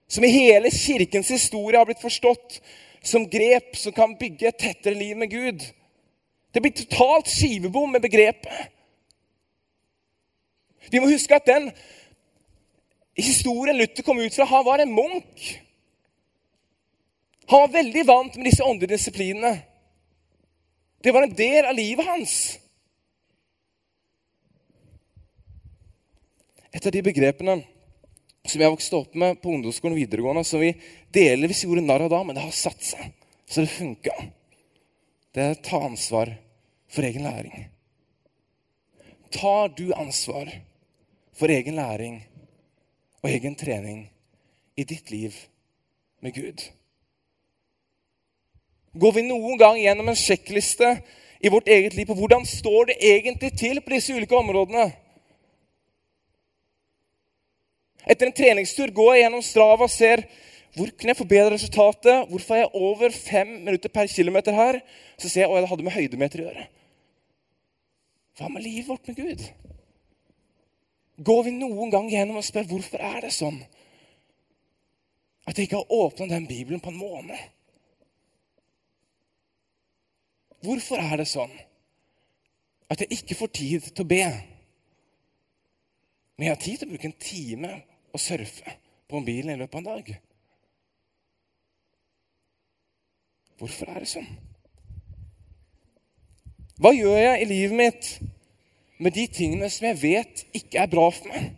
som 0.08 0.24
i 0.24 0.32
hele 0.32 0.70
kirkens 0.72 1.28
historie 1.34 1.78
har 1.78 1.88
blitt 1.88 2.00
forstått 2.00 2.60
som 3.04 3.28
grep 3.28 3.76
som 3.76 3.94
kan 3.94 4.16
bygge 4.18 4.48
et 4.48 4.60
tettere 4.60 4.96
liv 4.96 5.16
med 5.16 5.30
Gud. 5.30 5.62
Det 6.52 6.62
blir 6.64 6.74
totalt 6.74 7.28
skivebom 7.30 7.92
med 7.92 8.02
begrepet. 8.02 8.72
Vi 10.90 11.00
må 11.02 11.10
huske 11.10 11.36
at 11.36 11.48
den 11.48 11.70
historien 13.18 13.76
Luther 13.76 14.06
kom 14.06 14.20
ut 14.22 14.34
fra, 14.34 14.46
han 14.48 14.64
var 14.64 14.82
en 14.82 14.94
munk. 14.94 15.48
Han 17.48 17.64
var 17.64 17.74
veldig 17.78 18.04
vant 18.06 18.36
med 18.36 18.46
disse 18.50 18.64
åndelige 18.64 18.96
disiplinene. 18.96 19.54
Det 21.02 21.12
var 21.14 21.24
en 21.24 21.34
del 21.34 21.66
av 21.66 21.76
livet 21.76 22.06
hans. 22.06 22.34
Et 26.72 26.86
av 26.86 26.92
de 26.92 27.02
begrepene 27.02 27.60
som 28.48 28.62
jeg 28.62 28.72
vokste 28.72 28.98
opp 28.98 29.16
med 29.18 29.40
på 29.42 29.52
ungdomsskolen 29.52 29.96
og 29.96 30.02
videregående, 30.02 30.44
som 30.46 30.62
vi 30.62 30.74
delvis 31.14 31.64
gjorde 31.64 31.84
narr 31.84 32.06
av 32.06 32.12
da, 32.12 32.20
men 32.24 32.36
det 32.36 32.44
har 32.44 32.54
satt 32.54 32.84
seg, 32.84 33.10
så 33.48 33.64
det 33.64 33.72
funka, 33.72 34.14
det 35.36 35.44
er 35.44 35.56
å 35.56 35.64
ta 35.64 35.82
ansvar 35.88 36.32
for 36.88 37.04
egen 37.08 37.26
læring. 37.28 37.66
Tar 39.34 39.74
du 39.76 39.90
ansvar 39.92 40.48
for 41.38 41.50
egen 41.54 41.78
læring 41.78 42.18
og 43.22 43.30
egen 43.30 43.54
trening 43.58 44.02
i 44.76 44.84
ditt 44.84 45.10
liv 45.10 45.34
med 46.20 46.34
Gud? 46.34 46.64
Går 48.98 49.14
vi 49.14 49.26
noen 49.28 49.58
gang 49.60 49.78
gjennom 49.78 50.10
en 50.10 50.18
sjekkliste 50.18 50.96
i 51.38 51.50
vårt 51.52 51.68
eget 51.70 51.94
liv 51.94 52.08
på 52.08 52.16
hvordan 52.18 52.46
står 52.46 52.90
det 52.90 52.96
egentlig 53.12 53.52
til 53.58 53.80
på 53.80 53.94
disse 53.94 54.14
ulike 54.14 54.36
områdene? 54.36 54.88
Etter 58.08 58.26
en 58.26 58.34
treningstur 58.34 58.90
går 58.94 59.14
jeg 59.14 59.26
gjennom 59.26 59.44
Strava 59.44 59.86
og 59.86 59.92
ser 59.92 60.24
hvor 60.76 60.90
kan 60.94 61.10
jeg 61.10 61.18
forbedre 61.18 61.54
resultatet. 61.54 62.28
Hvorfor 62.30 62.54
er 62.54 62.58
jeg 62.58 62.74
over 62.74 63.10
fem 63.10 63.46
minutter 63.64 63.88
per 63.88 64.06
kilometer 64.06 64.54
her? 64.54 64.80
Så 65.18 65.28
ser 65.28 65.40
jeg 65.40 65.50
at 65.50 65.62
jeg 65.62 65.70
hadde 65.72 65.86
med 65.86 65.96
høydemeter 65.96 66.42
å 66.42 66.46
gjøre. 66.46 66.66
Hva 68.38 68.50
med 68.52 68.62
livet 68.62 68.88
vårt 68.88 69.08
med 69.10 69.18
Gud? 69.18 69.46
Går 71.18 71.44
vi 71.44 71.54
noen 71.56 71.90
gang 71.90 72.06
gjennom 72.10 72.38
og 72.38 72.46
spør 72.46 72.68
hvorfor 72.70 73.02
er 73.02 73.24
det 73.26 73.34
sånn 73.34 73.58
at 75.48 75.56
jeg 75.56 75.66
ikke 75.66 75.80
har 75.80 75.94
åpna 75.96 76.28
den 76.28 76.46
Bibelen 76.46 76.82
på 76.84 76.92
en 76.92 77.00
måned? 77.00 77.40
Hvorfor 80.62 81.00
er 81.00 81.16
det 81.18 81.26
sånn 81.30 81.54
at 82.88 83.02
jeg 83.02 83.18
ikke 83.18 83.38
får 83.38 83.52
tid 83.56 83.90
til 83.90 84.04
å 84.04 84.10
be? 84.12 84.22
Men 86.36 86.46
jeg 86.46 86.54
har 86.54 86.62
tid 86.62 86.78
til 86.78 86.88
å 86.88 86.92
bruke 86.92 87.10
en 87.10 87.20
time 87.22 87.74
og 88.12 88.22
surfe 88.22 88.76
på 89.08 89.18
mobilen 89.18 89.54
i 89.54 89.58
løpet 89.58 89.74
av 89.74 89.82
en 89.82 89.90
dag. 89.90 90.12
Hvorfor 93.58 93.90
er 93.90 94.04
det 94.04 94.10
sånn? 94.12 94.28
Hva 96.78 96.92
gjør 96.94 97.16
jeg 97.18 97.42
i 97.42 97.48
livet 97.50 97.78
mitt 97.80 98.10
med 98.98 99.14
de 99.14 99.26
tingene 99.30 99.70
som 99.70 99.86
jeg 99.88 100.00
vet 100.02 100.44
ikke 100.56 100.82
er 100.82 100.90
bra 100.90 101.06
for 101.14 101.30
meg? 101.30 101.52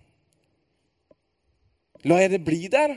Lar 2.09 2.23
jeg 2.23 2.33
det 2.35 2.45
bli 2.45 2.69
der? 2.73 2.97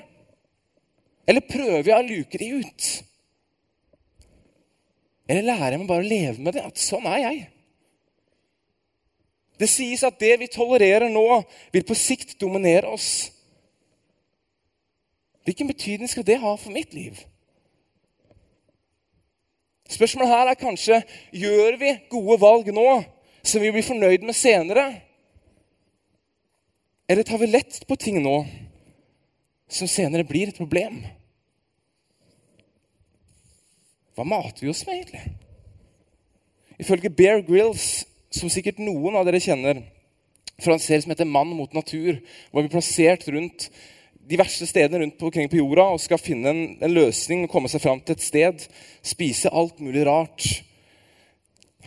Eller 1.27 1.47
prøver 1.47 1.87
jeg 1.87 1.97
å 1.97 2.07
luke 2.07 2.39
de 2.39 2.49
ut? 2.59 2.87
Eller 5.27 5.47
lærer 5.47 5.75
jeg 5.75 5.81
meg 5.81 5.91
bare 5.91 6.03
å 6.03 6.11
leve 6.11 6.43
med 6.43 6.55
det? 6.55 6.63
At 6.67 6.79
sånn 6.79 7.07
er 7.07 7.21
jeg. 7.23 7.43
Det 9.59 9.69
sies 9.71 10.03
at 10.03 10.19
det 10.19 10.33
vi 10.41 10.49
tolererer 10.51 11.11
nå, 11.11 11.27
vil 11.71 11.85
på 11.87 11.95
sikt 11.95 12.35
dominere 12.41 12.89
oss. 12.91 13.29
Hvilken 15.47 15.69
betydning 15.69 16.09
skal 16.11 16.25
det 16.27 16.39
ha 16.41 16.55
for 16.59 16.73
mitt 16.75 16.95
liv? 16.95 17.19
Spørsmålet 19.91 20.31
her 20.31 20.49
er 20.51 20.59
kanskje 20.59 21.01
gjør 21.35 21.77
vi 21.79 21.91
gode 22.11 22.39
valg 22.41 22.71
nå 22.73 22.87
som 23.43 23.61
vi 23.61 23.71
blir 23.71 23.85
fornøyd 23.85 24.23
med 24.25 24.35
senere? 24.37 24.85
Eller 27.09 27.27
tar 27.27 27.41
vi 27.41 27.51
lett 27.51 27.81
på 27.87 27.97
ting 27.99 28.21
nå 28.23 28.37
som 29.67 29.89
senere 29.89 30.25
blir 30.27 30.51
et 30.51 30.59
problem? 30.59 31.01
Hva 34.13 34.25
mater 34.27 34.63
vi 34.65 34.71
oss 34.71 34.85
med, 34.87 35.01
egentlig? 35.01 35.23
Ifølge 36.81 37.09
Bear 37.09 37.41
Grills, 37.45 38.05
som 38.33 38.49
sikkert 38.49 38.81
noen 38.81 39.17
av 39.17 39.25
dere 39.27 39.41
kjenner, 39.41 39.81
fra 40.61 40.75
en 40.75 40.81
serie 40.81 41.01
som 41.01 41.11
heter 41.11 41.25
'Mann 41.25 41.49
mot 41.49 41.73
natur', 41.73 42.21
hvor 42.51 42.61
vi 42.61 42.67
er 42.67 42.75
plassert 42.75 43.27
rundt 43.27 43.69
de 44.29 44.37
verste 44.39 44.65
stedene 44.65 45.01
rundt 45.03 45.21
omkring 45.21 45.49
på 45.49 45.59
jorda 45.59 45.89
og 45.93 45.99
skal 45.99 46.21
finne 46.21 46.49
en, 46.49 46.61
en 46.81 46.93
løsning 46.93 47.43
og 47.43 47.51
komme 47.51 47.69
seg 47.71 47.81
fram 47.83 47.99
til 47.99 48.15
et 48.15 48.23
sted. 48.23 48.67
Spise 49.03 49.51
alt 49.51 49.81
mulig 49.83 50.05
rart. 50.07 50.63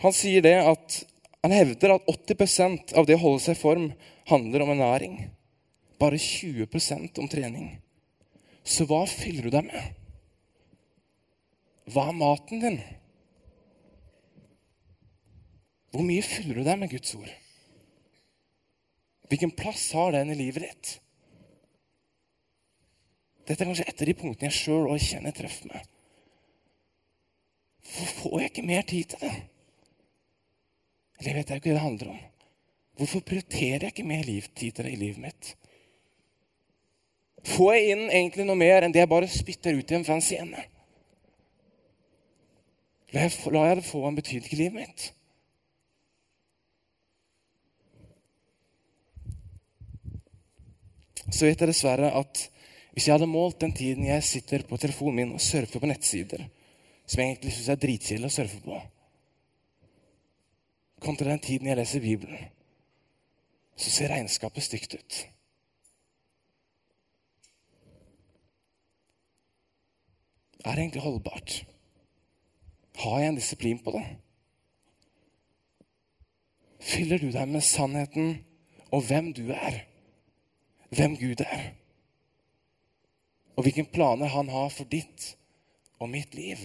Han 0.03 0.13
sier 0.13 0.41
det 0.45 0.53
at 0.61 0.99
han 1.47 1.55
hevder 1.55 1.93
at 1.95 2.07
80% 2.11 2.91
av 2.99 3.05
det 3.07 3.15
å 3.15 3.21
holde 3.21 3.39
seg 3.39 3.55
i 3.55 3.61
form 3.61 3.85
handler 4.27 4.65
om 4.65 4.73
ernæring. 4.73 5.13
Bare 5.95 6.19
20% 6.19 7.21
om 7.23 7.29
trening. 7.31 7.69
Så 8.67 8.83
hva 8.89 9.05
fyller 9.07 9.47
du 9.47 9.53
deg 9.53 9.69
med? 9.69 9.95
Hva 11.87 12.09
er 12.09 12.19
maten 12.19 12.59
din? 12.65 12.77
Hvor 15.95 16.03
mye 16.03 16.27
fyller 16.27 16.59
du 16.59 16.67
deg 16.67 16.81
med 16.83 16.91
Guds 16.91 17.15
ord? 17.15 17.31
Hvilken 19.31 19.55
plass 19.55 19.93
har 19.95 20.11
den 20.19 20.35
i 20.35 20.39
livet 20.43 20.67
ditt? 20.67 20.93
Dette 23.47 23.63
er 23.63 23.71
kanskje 23.71 23.87
et 23.87 24.01
av 24.03 24.11
de 24.11 24.19
punktene 24.19 24.51
jeg 24.51 24.65
sjøl 24.65 24.97
kjenner 24.99 25.31
treffer 25.35 25.71
med. 25.71 25.93
Hvorfor 27.87 28.17
får 28.25 28.41
jeg 28.41 28.51
ikke 28.51 28.71
mer 28.75 28.91
tid 28.91 29.15
til 29.15 29.23
det? 29.23 29.37
Eller 31.17 31.31
jeg 31.31 31.37
vet 31.39 31.53
ikke 31.57 31.71
hva 31.71 31.77
det 31.77 31.85
handler 31.85 32.11
om. 32.13 32.19
Hvorfor 32.97 33.21
prioriterer 33.25 33.87
jeg 33.87 33.93
ikke 33.93 34.09
mer 34.09 34.25
liv, 34.25 34.45
tid 34.57 34.73
til 34.73 34.87
det 34.87 34.93
i 34.95 35.01
livet 35.01 35.21
mitt? 35.21 35.51
Får 37.47 37.75
jeg 37.75 37.91
inn 37.93 38.07
egentlig 38.09 38.45
noe 38.47 38.59
mer 38.59 38.83
enn 38.83 38.93
det 38.93 39.03
jeg 39.03 39.11
bare 39.11 39.29
spytter 39.29 39.77
ut 39.77 39.91
i 39.91 39.97
en 39.97 40.05
fra 40.07 40.17
en 40.17 40.25
scene? 40.25 40.65
La 43.13 43.23
jeg, 43.23 43.37
la 43.53 43.67
jeg 43.69 43.79
det 43.79 43.87
få 43.87 44.01
en 44.07 44.17
betydning 44.17 44.53
i 44.53 44.59
livet 44.59 44.79
mitt? 44.81 45.05
Så 51.27 51.45
vet 51.45 51.59
jeg 51.59 51.69
dessverre 51.69 52.11
at 52.17 52.47
hvis 52.95 53.07
jeg 53.07 53.13
hadde 53.13 53.29
målt 53.29 53.59
den 53.61 53.75
tiden 53.77 54.07
jeg 54.07 54.25
sitter 54.25 54.63
på 54.65 54.79
telefonen 54.81 55.17
min 55.19 55.33
og 55.37 55.43
surfer 55.43 55.79
på 55.83 55.89
nettsider, 55.89 56.47
som 57.05 57.21
jeg 57.21 57.35
egentlig 57.35 57.53
syns 57.53 57.69
er 57.69 57.81
dritkjedelig 57.83 58.29
å 58.31 58.35
surfe 58.39 58.61
på, 58.63 58.79
kontra 61.01 61.29
den 61.29 61.41
tiden 61.43 61.67
jeg 61.67 61.77
leser 61.77 62.03
Bibelen, 62.03 62.49
så 63.77 63.91
ser 63.93 64.13
regnskapet 64.13 64.63
stygt 64.63 64.95
ut. 64.97 65.17
Er 70.65 70.75
det 70.75 70.83
egentlig 70.83 71.01
holdbart? 71.01 71.65
Har 72.97 73.19
jeg 73.19 73.29
en 73.29 73.39
disiplin 73.39 73.79
på 73.83 73.93
det? 73.93 74.05
Fyller 76.81 77.21
du 77.21 77.29
deg 77.31 77.47
med 77.49 77.61
sannheten 77.63 78.39
og 78.91 79.05
hvem 79.07 79.33
du 79.37 79.51
er? 79.53 79.83
Hvem 80.89 81.17
Gud 81.19 81.43
er? 81.45 81.77
og 83.57 83.65
hvilke 83.65 83.87
planer 83.89 84.29
han 84.29 84.49
har 84.53 84.69
for 84.69 84.85
ditt 84.85 85.33
og 85.97 86.09
mitt 86.13 86.35
liv. 86.37 86.61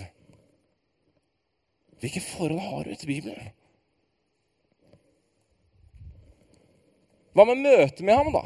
Hvilke 2.00 2.20
forhold 2.20 2.60
har 2.60 2.84
du 2.84 2.94
til 2.94 3.06
Bibelen? 3.06 3.48
Hva 7.32 7.46
med 7.48 7.62
møtet 7.64 8.04
med 8.04 8.18
ham, 8.18 8.30
da? 8.34 8.42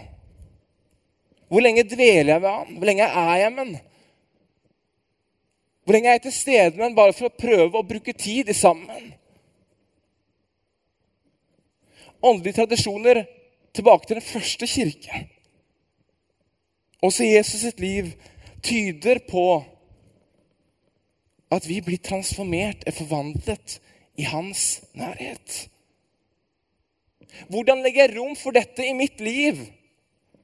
Hvor 1.50 1.62
lenge 1.62 1.86
dveler 1.86 2.32
jeg 2.34 2.42
ved 2.42 2.50
ham? 2.50 2.74
Hvor 2.78 2.88
lenge 2.90 3.06
er 3.06 3.36
jeg 3.42 3.52
med 3.52 3.64
ham? 3.64 3.76
Hvor 5.84 5.94
lenge 5.94 6.08
er 6.10 6.18
jeg 6.18 6.22
til 6.26 6.34
stede 6.34 6.76
med 6.76 6.84
ham 6.88 6.98
bare 6.98 7.14
for 7.14 7.28
å 7.28 7.38
prøve 7.38 7.78
å 7.78 7.86
bruke 7.86 8.14
tid 8.18 8.50
sammen? 8.54 9.12
Åndelige 12.22 12.58
tradisjoner 12.58 13.22
tilbake 13.76 14.08
til 14.08 14.18
den 14.18 14.26
første 14.26 14.66
kirke. 14.66 15.22
Også 17.04 17.26
Jesus 17.28 17.60
sitt 17.62 17.80
liv 17.80 18.10
tyder 18.64 19.20
på 19.30 19.46
at 21.54 21.68
vi 21.68 21.78
blir 21.84 22.02
transformert, 22.02 22.82
og 22.86 22.94
forvandlet 22.94 23.78
i 24.18 24.26
hans 24.26 24.80
nærhet. 24.98 25.68
Hvordan 27.48 27.82
legger 27.82 28.06
jeg 28.06 28.16
rom 28.16 28.36
for 28.36 28.56
dette 28.56 28.86
i 28.86 28.94
mitt 28.96 29.20
liv? 29.20 29.58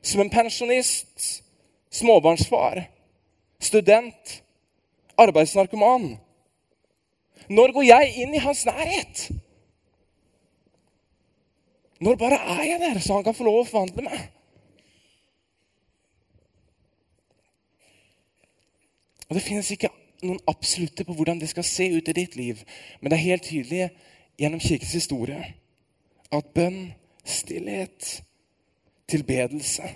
Som 0.03 0.21
en 0.21 0.31
pensjonist, 0.31 1.43
småbarnsfar, 1.91 2.83
student, 3.61 4.43
arbeidsnarkoman. 5.17 6.17
Når 7.49 7.73
går 7.73 7.83
jeg 7.83 8.13
inn 8.25 8.35
i 8.35 8.43
hans 8.43 8.65
nærhet? 8.67 9.31
Når 12.03 12.19
bare 12.19 12.39
er 12.57 12.63
jeg 12.67 12.81
der, 12.81 13.01
så 13.01 13.15
han 13.15 13.25
kan 13.25 13.35
få 13.35 13.47
lov 13.47 13.61
å 13.63 13.67
forvandle 13.69 14.07
meg? 14.09 14.23
Og 19.29 19.39
det 19.39 19.45
finnes 19.47 19.71
ikke 19.71 19.93
noen 20.23 20.43
absolutter 20.51 21.07
på 21.07 21.15
hvordan 21.17 21.39
det 21.41 21.49
skal 21.51 21.67
se 21.67 21.87
ut 21.95 22.09
i 22.11 22.17
ditt 22.17 22.35
liv. 22.37 22.59
Men 23.01 23.11
det 23.11 23.19
er 23.19 23.29
helt 23.31 23.47
tydelig 23.47 23.87
gjennom 24.39 24.61
kirkens 24.61 24.93
historie 24.99 25.62
at 26.33 26.53
bønn, 26.57 26.93
stillhet, 27.25 28.23
tilbedelse 29.11 29.89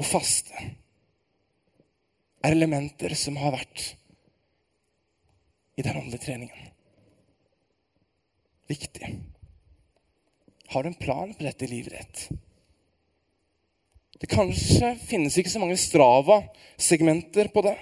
og 0.00 0.06
faste 0.08 0.70
er 2.40 2.54
elementer 2.54 3.12
som 3.18 3.36
har 3.40 3.52
vært 3.52 3.82
i 5.76 5.84
den 5.84 5.96
åndelige 5.96 6.24
treningen. 6.24 6.70
Viktig. 8.70 9.10
Har 10.70 10.82
du 10.82 10.90
en 10.90 11.00
plan 11.00 11.34
på 11.34 11.44
dette 11.44 11.66
i 11.66 11.70
livet 11.70 11.96
ditt? 11.98 12.40
Det 14.20 14.28
kanskje 14.30 14.92
finnes 15.00 15.36
ikke 15.40 15.52
så 15.52 15.62
mange 15.62 15.78
Strava-segmenter 15.80 17.48
på 17.52 17.64
det. 17.64 17.76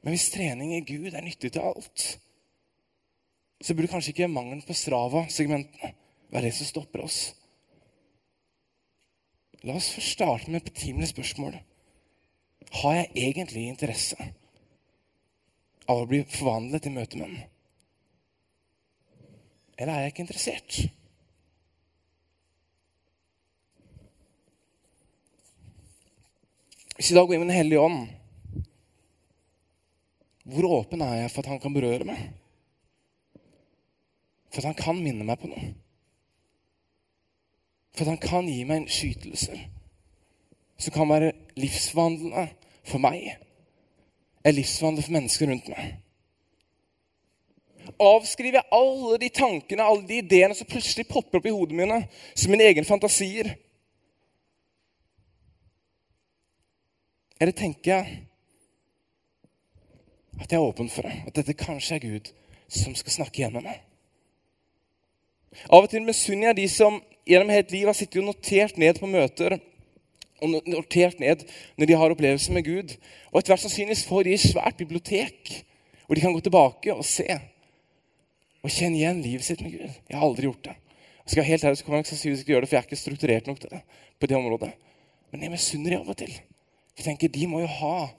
Men 0.00 0.14
hvis 0.14 0.30
trening 0.32 0.72
i 0.76 0.84
Gud 0.86 1.10
er 1.12 1.24
nyttig 1.26 1.50
til 1.52 1.66
alt, 1.66 2.04
så 3.60 3.74
burde 3.76 3.90
kanskje 3.92 4.14
ikke 4.14 4.30
mangelen 4.32 4.62
på 4.64 4.76
Strava-segmentene 4.76 5.92
være 6.32 6.48
det 6.48 6.54
som 6.56 6.68
stopper 6.68 7.04
oss. 7.04 7.18
La 9.66 9.76
oss 9.76 9.90
først 9.92 10.14
starte 10.16 10.48
med 10.48 10.62
et 10.62 10.70
betimelig 10.70 11.10
spørsmål. 11.10 11.58
Har 12.80 12.94
jeg 12.96 13.10
egentlig 13.28 13.66
interesse 13.68 14.30
av 15.90 16.00
å 16.00 16.06
bli 16.08 16.22
forvandlet 16.24 16.88
i 16.88 16.94
møtemenn? 16.94 17.36
Eller 19.76 19.92
er 19.92 20.06
jeg 20.06 20.14
ikke 20.14 20.24
interessert? 20.24 20.80
Hvis 26.96 27.12
i 27.12 27.16
dag 27.16 27.24
går 27.26 27.36
inn 27.36 27.44
med 27.44 27.48
Den 27.48 27.56
hellige 27.56 27.80
ånd, 27.80 28.00
hvor 30.50 30.66
åpen 30.80 31.04
er 31.04 31.22
jeg 31.22 31.32
for 31.32 31.44
at 31.44 31.52
han 31.52 31.60
kan 31.62 31.76
berøre 31.76 32.08
meg? 32.08 32.39
For 34.50 34.60
at 34.60 34.70
han 34.72 34.78
kan 34.78 34.98
minne 34.98 35.26
meg 35.26 35.38
på 35.40 35.50
noe? 35.50 35.72
For 37.94 38.04
at 38.04 38.14
han 38.14 38.22
kan 38.22 38.48
gi 38.50 38.62
meg 38.64 38.82
en 38.82 38.90
skytelse 38.90 39.58
som 40.80 40.94
kan 40.94 41.10
være 41.10 41.34
livsvandlende 41.60 42.46
for 42.88 43.02
meg, 43.02 43.34
er 44.44 44.54
livsvandlende 44.56 45.04
for 45.04 45.16
mennesker 45.18 45.50
rundt 45.50 45.68
meg. 45.68 45.90
Avskriver 48.00 48.60
jeg 48.60 48.72
alle 48.72 49.18
de 49.20 49.28
tankene, 49.34 49.84
alle 49.84 50.06
de 50.08 50.20
ideene 50.22 50.56
som 50.56 50.68
plutselig 50.68 51.04
popper 51.10 51.40
opp 51.40 51.48
i 51.48 51.52
hodet 51.52 51.76
mine 51.76 51.98
som 52.32 52.52
mine 52.52 52.64
egne 52.64 52.86
fantasier? 52.88 53.52
Eller 57.40 57.56
tenker 57.56 57.92
jeg 57.92 58.18
at 60.40 60.48
jeg 60.48 60.56
er 60.56 60.64
åpen 60.64 60.88
for 60.88 61.04
det? 61.04 61.18
At 61.26 61.36
dette 61.36 61.56
kanskje 61.60 61.98
er 61.98 62.04
Gud 62.06 62.32
som 62.68 62.96
skal 62.96 63.18
snakke 63.20 63.42
gjennom 63.42 63.68
meg? 63.68 63.82
Av 65.68 65.82
og 65.82 65.90
til 65.90 66.04
misunner 66.06 66.50
jeg 66.50 66.60
de 66.60 66.66
som 66.70 67.00
gjennom 67.28 67.50
hele 67.52 67.66
livet 67.72 67.90
har 67.90 67.98
sittet 67.98 68.20
og 68.22 68.30
notert 68.30 68.78
ned 68.80 69.00
på 69.00 69.08
møter 69.10 69.58
og 70.40 70.54
notert 70.64 71.20
ned 71.20 71.42
når 71.78 71.90
de 71.90 71.96
har 72.00 72.14
opplevelser 72.14 72.54
med 72.56 72.66
Gud. 72.66 72.94
Og 73.30 73.40
etter 73.40 73.52
hvert 73.52 73.64
sannsynligvis 73.64 74.06
får 74.08 74.26
de 74.26 74.36
et 74.36 74.44
svært 74.44 74.78
bibliotek 74.80 75.56
hvor 76.06 76.18
de 76.18 76.22
kan 76.24 76.34
gå 76.34 76.42
tilbake 76.42 76.94
og 76.94 77.06
se 77.06 77.26
og 78.60 78.72
kjenne 78.72 78.98
igjen 78.98 79.22
livet 79.24 79.46
sitt 79.46 79.62
med 79.64 79.72
Gud. 79.72 79.98
Jeg 80.08 80.16
har 80.16 80.26
aldri 80.26 80.48
gjort 80.48 80.64
det. 80.68 80.76
Jeg 81.24 81.34
skal 81.34 81.46
helt 81.46 81.64
ærlig, 81.64 81.78
så 81.78 81.86
kommer 81.86 82.00
jeg 82.00 82.10
sannsynligvis 82.10 82.40
ikke 82.42 82.52
gjøre 82.52 82.64
det, 82.64 82.68
for 82.68 82.76
jeg 82.76 82.82
er 82.82 82.88
ikke 82.88 83.00
strukturert 83.00 83.46
nok 83.48 83.60
til 83.62 83.70
det. 83.72 83.82
på 84.20 84.26
det 84.26 84.36
området. 84.36 84.72
Men 85.30 85.42
jeg 85.42 85.52
misunner 85.54 85.94
dem 85.94 86.02
av 86.02 86.10
og 86.12 86.16
til. 86.20 86.32
Jeg 86.98 87.04
tenker, 87.04 87.28
De 87.28 87.46
må 87.46 87.60
jo 87.62 87.66
ha 87.66 88.10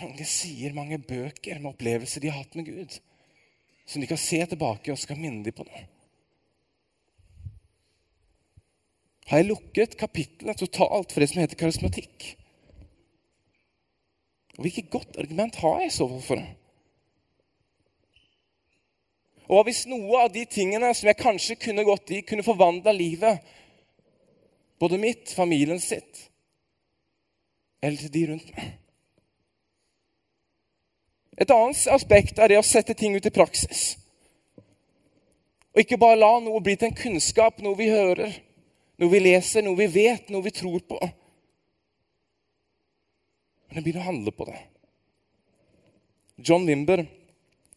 mange 0.00 0.24
sider, 0.24 0.72
mange 0.72 0.98
bøker 0.98 1.58
med 1.58 1.74
opplevelser 1.74 2.20
de 2.20 2.30
har 2.30 2.38
hatt 2.40 2.56
med 2.56 2.64
Gud. 2.70 2.96
Som 3.86 4.02
de 4.02 4.08
kan 4.10 4.18
se 4.18 4.40
tilbake 4.50 4.92
og 4.92 4.98
skal 4.98 5.18
minne 5.20 5.44
dem 5.46 5.54
på 5.54 5.66
noe. 5.66 5.84
Har 9.26 9.42
jeg 9.42 9.48
lukket 9.48 9.96
kapitlene 9.98 10.54
totalt 10.54 11.10
for 11.10 11.22
det 11.22 11.30
som 11.32 11.40
heter 11.42 11.58
karismatikk? 11.58 12.28
Og 14.56 14.62
Hvilket 14.64 14.90
godt 14.90 15.18
argument 15.20 15.58
har 15.60 15.82
jeg 15.82 15.92
så 15.96 16.06
for 16.22 16.38
det? 16.38 16.46
Og 19.46 19.62
hvis 19.66 19.84
noe 19.86 20.24
av 20.24 20.32
de 20.34 20.42
tingene 20.50 20.90
som 20.94 21.06
jeg 21.06 21.18
kanskje 21.20 21.58
kunne 21.68 21.84
gått 21.86 22.10
i, 22.14 22.22
kunne 22.26 22.46
forvandla 22.46 22.94
livet, 22.94 23.42
både 24.82 24.98
mitt, 24.98 25.30
familien 25.30 25.78
sitt, 25.82 26.24
eller 27.82 28.00
til 28.00 28.12
de 28.14 28.24
rundt 28.32 28.50
meg 28.56 28.74
Et 31.36 31.50
annet 31.50 31.86
aspekt 31.92 32.38
er 32.40 32.52
det 32.52 32.58
å 32.60 32.64
sette 32.64 32.96
ting 32.96 33.16
ut 33.16 33.26
i 33.28 33.34
praksis. 33.34 33.96
Og 35.74 35.82
ikke 35.82 36.00
bare 36.00 36.18
la 36.20 36.32
noe 36.40 36.62
bli 36.64 36.76
til 36.80 36.88
en 36.88 36.96
kunnskap, 36.96 37.60
noe 37.60 37.76
vi 37.76 37.90
hører, 37.92 38.32
noe 38.96 39.12
vi 39.12 39.20
leser, 39.20 39.64
noe 39.66 39.76
vi 39.76 39.90
vet, 39.92 40.30
noe 40.32 40.44
vi 40.46 40.54
tror 40.56 40.80
på. 40.88 41.00
Men 43.74 43.84
begynne 43.84 44.00
å 44.00 44.08
handle 44.08 44.32
på 44.32 44.48
det. 44.48 44.56
John 46.40 46.64
Wimber 46.68 47.04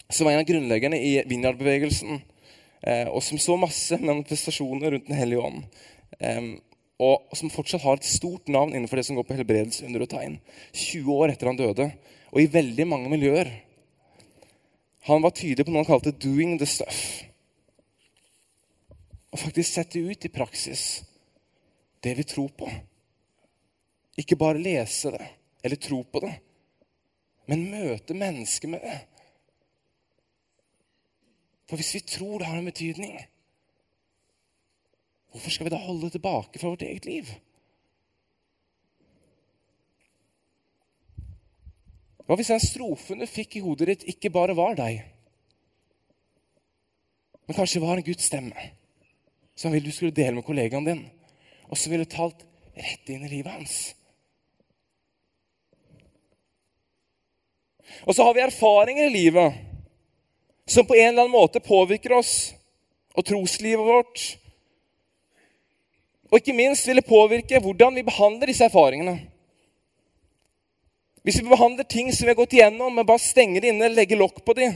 som 0.10 0.26
var 0.26 0.34
en 0.34 0.40
av 0.40 0.46
grunnleggerne 0.46 0.98
i 0.98 1.12
Vinjard-bevegelsen, 1.30 2.22
eh, 2.82 3.08
og 3.08 3.22
som 3.24 3.38
så 3.38 3.58
masse 3.58 3.98
manifestasjoner 4.02 4.92
rundt 4.92 5.08
Den 5.08 5.16
hellige 5.16 5.42
ånd. 5.42 5.64
og 7.00 7.32
som 7.32 7.50
fortsatt 7.50 7.82
har 7.82 7.96
et 7.96 8.04
stort 8.04 8.50
navn 8.52 8.74
innenfor 8.74 8.98
det 8.98 9.06
som 9.06 9.16
går 9.16 9.24
på 9.24 9.36
helbredelse, 9.38 9.86
under 9.86 10.02
og 10.02 10.10
tegn. 10.10 10.40
20 10.74 11.14
år 11.14 11.32
etter 11.32 11.48
han 11.48 11.56
døde, 11.56 11.94
og 12.30 12.42
i 12.42 12.52
veldig 12.52 12.86
mange 12.88 13.10
miljøer. 13.12 13.50
Han 15.10 15.24
var 15.24 15.34
tydelig 15.34 15.66
på 15.66 15.74
noe 15.74 15.84
han 15.84 15.90
kalte 15.90 16.14
'doing 16.14 16.58
the 16.60 16.66
stuff'. 16.66 17.26
Å 19.30 19.38
faktisk 19.38 19.74
sette 19.74 20.00
ut 20.00 20.26
i 20.26 20.34
praksis 20.34 21.04
det 22.04 22.16
vi 22.18 22.24
tror 22.24 22.50
på. 22.58 22.70
Ikke 24.18 24.36
bare 24.36 24.62
lese 24.62 25.12
det 25.12 25.28
eller 25.64 25.76
tro 25.76 26.04
på 26.04 26.20
det, 26.24 26.34
men 27.48 27.72
møte 27.72 28.14
mennesker 28.14 28.68
med 28.68 28.82
det. 28.82 29.00
For 31.70 31.78
hvis 31.78 31.94
vi 31.94 32.00
tror 32.00 32.40
det 32.40 32.48
har 32.48 32.58
en 32.58 32.66
betydning, 32.66 33.20
hvorfor 35.32 35.54
skal 35.54 35.68
vi 35.68 35.70
da 35.70 35.82
holde 35.84 36.08
det 36.08 36.12
tilbake 36.18 36.60
fra 36.60 36.72
vårt 36.74 36.82
eget 36.82 37.06
liv? 37.06 37.30
Hva 42.30 42.36
hvis 42.38 42.52
den 42.54 42.62
strofen 42.62 43.24
du 43.24 43.26
fikk 43.26 43.56
i 43.58 43.62
hodet 43.66 43.88
ditt, 43.90 44.04
ikke 44.14 44.30
bare 44.30 44.54
var 44.54 44.76
deg, 44.78 45.00
men 47.50 47.58
kanskje 47.58 47.82
var 47.82 47.98
en 47.98 48.06
Guds 48.06 48.28
stemme 48.30 48.68
som 49.58 49.74
ville 49.74 49.90
du 49.90 49.96
skulle 49.96 50.14
dele 50.14 50.36
med 50.38 50.46
kollegaen 50.46 50.86
din, 50.86 51.02
og 51.66 51.74
som 51.74 51.90
ville 51.90 52.06
talt 52.06 52.46
rett 52.78 53.10
inn 53.10 53.26
i 53.26 53.32
livet 53.32 53.56
hans? 53.56 53.80
Og 58.06 58.14
så 58.14 58.28
har 58.28 58.38
vi 58.38 58.46
erfaringer 58.46 59.10
i 59.10 59.16
livet 59.16 59.58
som 60.70 60.86
på 60.86 60.94
en 61.00 61.08
eller 61.08 61.26
annen 61.26 61.34
måte 61.34 61.66
påvirker 61.66 62.14
oss 62.20 62.54
og 63.18 63.26
troslivet 63.26 63.90
vårt. 63.90 64.28
Og 66.30 66.38
ikke 66.38 66.54
minst 66.54 66.86
vil 66.86 67.02
det 67.02 67.10
påvirke 67.10 67.66
hvordan 67.66 67.98
vi 67.98 68.06
behandler 68.06 68.54
disse 68.54 68.70
erfaringene. 68.70 69.18
Hvis 71.30 71.44
vi 71.44 71.50
behandler 71.52 71.86
ting 71.86 72.08
som 72.10 72.26
vi 72.26 72.32
har 72.32 72.40
gått 72.40 72.56
igjennom, 72.58 72.96
men 72.96 73.06
bare 73.06 73.22
stenger 73.22 73.62
det 73.62 73.70
inne, 73.70 73.92
legger 73.94 74.18
lokk 74.18 74.40
på 74.42 74.56
dem, 74.58 74.72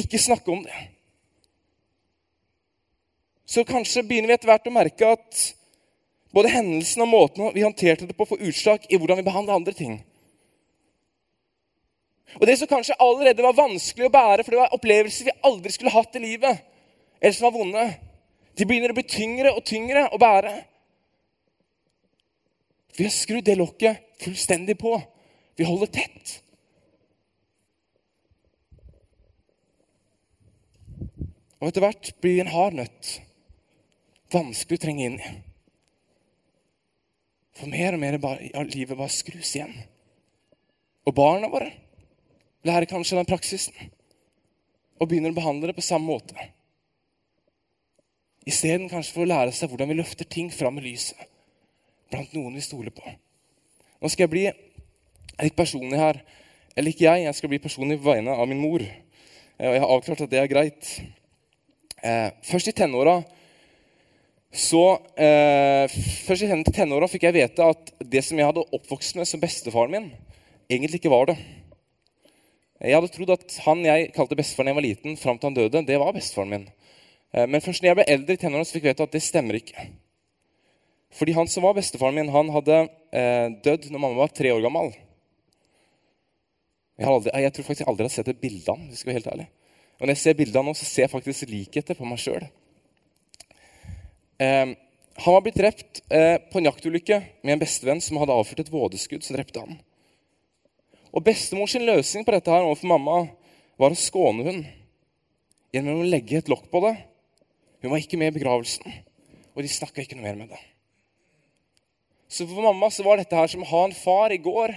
ikke 0.00 0.16
snakke 0.16 0.48
om 0.48 0.62
det, 0.64 0.78
så 3.44 3.66
kanskje 3.68 4.00
begynner 4.08 4.32
vi 4.32 4.36
etter 4.38 4.48
hvert 4.48 4.70
å 4.70 4.72
merke 4.72 5.10
at 5.12 5.42
både 6.32 6.54
hendelsen 6.54 7.04
og 7.04 7.10
måten 7.12 7.52
vi 7.52 7.66
håndterte 7.66 8.08
det 8.08 8.16
på, 8.16 8.24
får 8.32 8.48
utslag 8.48 8.88
i 8.88 8.96
hvordan 8.96 9.20
vi 9.20 9.26
behandler 9.28 9.60
andre 9.60 9.76
ting. 9.76 10.00
Og 12.40 12.48
det 12.48 12.56
som 12.62 12.72
kanskje 12.72 12.96
allerede 13.04 13.44
var 13.44 13.60
vanskelig 13.60 14.08
å 14.08 14.16
bære, 14.16 14.40
for 14.40 14.56
det 14.56 14.64
var 14.64 14.72
opplevelser 14.80 15.28
vi 15.28 15.38
aldri 15.52 15.76
skulle 15.76 15.92
hatt 15.92 16.16
i 16.16 16.24
livet, 16.24 16.64
eller 17.20 17.36
som 17.36 17.50
var 17.50 17.58
vonde, 17.60 17.88
de 18.56 18.64
begynner 18.64 18.96
å 18.96 18.96
bli 18.96 19.04
tyngre 19.04 19.52
og 19.52 19.66
tyngre 19.68 20.08
å 20.08 20.16
bære. 20.16 20.54
Vi 22.96 23.04
har 23.04 23.12
skrudd 23.12 23.44
det 23.44 23.60
lokket 23.60 24.24
fullstendig 24.24 24.80
på. 24.80 24.96
Vi 25.56 25.66
holder 25.66 25.90
tett. 25.94 26.40
Og 31.60 31.70
etter 31.70 31.84
hvert 31.84 32.10
blir 32.20 32.42
en 32.42 32.52
hard 32.52 32.76
nøtt 32.76 33.10
vanskelig 34.34 34.80
å 34.80 34.82
trenge 34.82 35.06
inn 35.08 35.20
i. 35.20 35.34
For 37.54 37.70
mer 37.70 37.94
og 37.94 38.02
mer 38.02 38.18
av 38.18 38.66
livet 38.72 38.98
bare 38.98 39.14
skrus 39.14 39.54
igjen. 39.54 39.72
Og 41.06 41.14
barna 41.14 41.48
våre 41.52 41.70
lærer 42.66 42.88
kanskje 42.90 43.18
den 43.20 43.28
praksisen 43.28 43.92
og 44.98 45.08
begynner 45.10 45.34
å 45.34 45.38
behandle 45.38 45.70
det 45.70 45.76
på 45.76 45.84
samme 45.84 46.08
måte. 46.08 46.50
Isteden 48.48 48.90
kanskje 48.90 49.14
for 49.14 49.24
å 49.24 49.30
lære 49.30 49.54
seg 49.56 49.70
hvordan 49.70 49.90
vi 49.90 49.98
løfter 49.98 50.28
ting 50.28 50.50
fram 50.52 50.80
i 50.80 50.86
lyset 50.90 51.30
blant 52.12 52.34
noen 52.36 52.56
vi 52.56 52.64
stoler 52.64 52.92
på. 52.94 53.04
Nå 54.00 54.10
skal 54.12 54.26
jeg 54.26 54.32
bli 54.34 54.44
Litt 55.42 55.56
personlig 55.58 55.98
her. 55.98 56.20
Eller 56.76 56.94
ikke 56.94 57.06
jeg, 57.06 57.24
jeg 57.26 57.38
skal 57.38 57.50
bli 57.50 57.62
personlig 57.62 57.98
på 58.00 58.10
vegne 58.10 58.34
av 58.34 58.48
min 58.50 58.62
mor. 58.62 58.82
Eh, 58.84 59.66
og 59.68 59.74
jeg 59.74 59.82
har 59.84 59.94
avklart 59.96 60.24
at 60.26 60.32
det 60.32 60.42
er 60.42 60.50
greit. 60.50 60.92
Eh, 62.04 62.28
først 62.44 62.70
i 62.70 62.76
tenåra 62.76 63.22
så 64.54 65.00
eh, 65.18 65.90
Først 66.26 66.44
i 66.46 66.62
tenåra 66.70 67.08
fikk 67.10 67.26
jeg 67.26 67.34
vite 67.34 67.66
at 67.66 67.90
det 67.98 68.22
som 68.22 68.38
jeg 68.38 68.46
hadde 68.46 68.62
oppvokst 68.76 69.16
med 69.18 69.26
som 69.26 69.42
bestefaren 69.42 69.90
min, 69.90 70.06
egentlig 70.70 71.00
ikke 71.00 71.10
var 71.10 71.32
det. 71.32 71.38
Jeg 72.84 72.94
hadde 72.94 73.10
trodd 73.10 73.32
at 73.34 73.56
han 73.64 73.82
jeg 73.82 74.12
kalte 74.14 74.38
bestefaren 74.38 74.68
da 74.68 74.74
jeg 74.74 74.78
var 74.78 74.86
liten, 74.86 75.18
fram 75.18 75.40
til 75.40 75.50
han 75.50 75.58
døde, 75.58 75.82
det 75.88 75.98
var 75.98 76.14
bestefaren 76.14 76.52
min. 76.52 76.68
Eh, 77.34 77.48
men 77.50 77.64
først 77.64 77.82
når 77.82 77.90
jeg 77.90 77.98
ble 77.98 78.06
eldre 78.14 78.36
i 78.36 78.42
tenårene, 78.44 78.68
fikk 78.68 78.86
jeg 78.86 78.94
vite 78.94 79.08
at 79.08 79.16
det 79.16 79.24
stemmer 79.26 79.58
ikke. 79.58 79.88
Fordi 81.14 81.34
han 81.34 81.50
som 81.50 81.66
var 81.66 81.74
bestefaren 81.78 82.14
min, 82.18 82.30
han 82.34 82.54
hadde 82.54 82.78
eh, 83.14 83.48
dødd 83.64 83.90
når 83.90 84.02
mamma 84.02 84.22
var 84.22 84.34
tre 84.34 84.54
år 84.54 84.62
gammel. 84.62 84.94
Jeg, 86.94 87.08
aldri, 87.10 87.30
jeg, 87.42 87.52
tror 87.54 87.66
faktisk 87.66 87.82
jeg 87.82 87.90
aldri 87.90 88.06
har 88.06 88.14
sett 88.14 88.30
et 88.30 88.40
bilde 88.42 88.70
av 88.70 88.76
ham. 88.76 88.86
hvis 88.86 89.00
jeg 89.00 89.02
skal 89.02 89.16
helt 89.18 89.30
ærlig. 89.32 89.46
Og 89.98 90.04
når 90.04 90.12
jeg 90.14 90.22
ser 90.22 90.36
bildet 90.38 90.58
av 90.58 90.66
ham, 90.66 90.76
så 90.78 90.86
ser 90.86 91.06
jeg 91.06 91.12
faktisk 91.14 91.50
likheter 91.50 91.98
på 91.98 92.06
meg 92.06 92.20
sjøl. 92.22 92.46
Eh, 94.42 94.74
han 95.14 95.36
var 95.36 95.42
blitt 95.44 95.58
drept 95.58 96.02
eh, 96.10 96.36
på 96.50 96.58
en 96.58 96.68
jaktulykke 96.68 97.20
med 97.42 97.54
en 97.54 97.62
bestevenn 97.62 98.02
som 98.02 98.18
hadde 98.18 98.34
avført 98.34 98.64
et 98.64 98.72
vådeskudd 98.72 99.26
som 99.26 99.36
drepte 99.36 99.62
han. 99.62 99.78
Og 101.14 101.22
Bestemors 101.22 101.76
løsning 101.78 102.26
på 102.26 102.34
dette 102.34 102.50
her 102.50 102.66
overfor 102.66 102.90
mamma 102.90 103.18
var 103.78 103.94
å 103.94 103.98
skåne 103.98 104.46
hun 104.46 104.64
gjennom 105.74 106.02
å 106.02 106.08
legge 106.08 106.40
et 106.40 106.50
lokk 106.50 106.66
på 106.70 106.82
det. 106.86 106.96
Hun 107.82 107.92
var 107.92 108.02
ikke 108.02 108.18
med 108.18 108.32
i 108.32 108.38
begravelsen, 108.38 108.86
og 109.54 109.62
de 109.62 109.70
snakka 109.70 110.02
ikke 110.02 110.18
noe 110.18 110.26
mer 110.26 110.38
med 110.38 110.50
det. 110.54 110.62
Så 112.26 112.46
for 112.50 112.66
mamma 112.66 112.90
så 112.90 113.04
var 113.06 113.20
dette 113.20 113.38
her 113.38 113.50
som 113.50 113.62
å 113.62 113.70
ha 113.70 113.84
en 113.86 113.94
far 113.94 114.34
i 114.34 114.40
går 114.42 114.74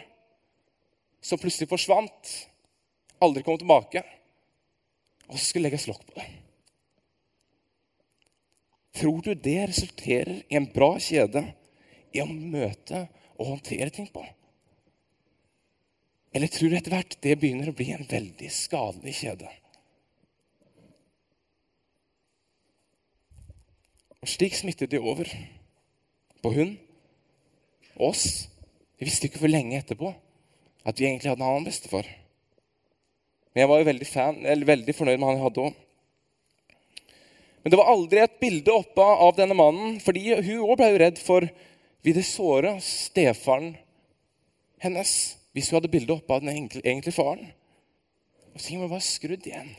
som 1.21 1.39
plutselig 1.41 1.69
forsvant, 1.71 2.33
aldri 3.23 3.43
kom 3.45 3.57
tilbake, 3.59 4.03
og 5.27 5.35
så 5.35 5.43
skulle 5.43 5.67
legges 5.67 5.87
lokk 5.89 6.05
på 6.07 6.17
det. 6.19 6.27
Tror 8.97 9.21
du 9.21 9.33
det 9.33 9.59
resulterer 9.69 10.41
i 10.49 10.57
en 10.57 10.69
bra 10.73 10.95
kjede 11.01 11.43
i 12.15 12.21
å 12.23 12.27
møte 12.27 13.03
og 13.37 13.51
håndtere 13.51 13.91
ting 13.93 14.07
på? 14.09 14.23
Eller 16.33 16.49
tror 16.53 16.71
du 16.71 16.77
etter 16.77 16.93
hvert 16.93 17.17
det 17.23 17.37
begynner 17.39 17.71
å 17.71 17.77
bli 17.77 17.91
en 17.93 18.07
veldig 18.09 18.49
skadelig 18.53 19.15
kjede? 19.21 19.49
Og 24.17 24.29
slik 24.29 24.57
smittet 24.57 24.91
det 24.91 25.01
over 25.01 25.29
på 26.41 26.51
hun 26.55 26.73
og 27.97 28.09
oss. 28.11 28.25
Vi 28.97 29.05
visste 29.05 29.29
ikke 29.29 29.43
hvor 29.43 29.53
lenge 29.53 29.77
etterpå 29.77 30.11
at 30.87 30.99
vi 30.99 31.09
egentlig 31.09 31.31
hadde 31.31 31.43
en 31.43 31.49
annen 31.49 31.67
bestefar. 31.67 32.07
Men 33.51 33.63
jeg 33.63 33.69
var 33.71 33.81
jo 33.81 33.89
veldig, 33.89 34.07
fan, 34.07 34.39
veldig 34.71 34.95
fornøyd 34.95 35.19
med 35.19 35.27
han 35.27 35.39
jeg 35.39 35.45
hadde 35.47 35.65
òg. 35.65 35.83
Men 37.63 37.73
det 37.73 37.79
var 37.81 37.89
aldri 37.91 38.21
et 38.23 38.37
bilde 38.39 38.71
oppe 38.71 39.03
av 39.03 39.33
denne 39.35 39.57
mannen, 39.57 39.97
fordi 39.99 40.37
hun 40.37 40.61
òg 40.69 40.77
ble 40.79 40.93
redd 41.01 41.17
for 41.19 41.47
vil 42.05 42.15
det 42.15 42.23
såre 42.23 42.77
stefaren 42.83 43.73
hennes 44.79 45.11
hvis 45.51 45.71
hun 45.71 45.79
hadde 45.79 45.91
bilde 45.91 46.13
oppe 46.13 46.31
av 46.31 46.45
den 46.45 46.53
egentlige 46.53 47.15
faren. 47.15 47.49
Og 48.53 48.63
ting 48.63 48.79
var 48.79 48.93
bare 48.93 49.03
skrudd 49.03 49.43
igjen. 49.49 49.73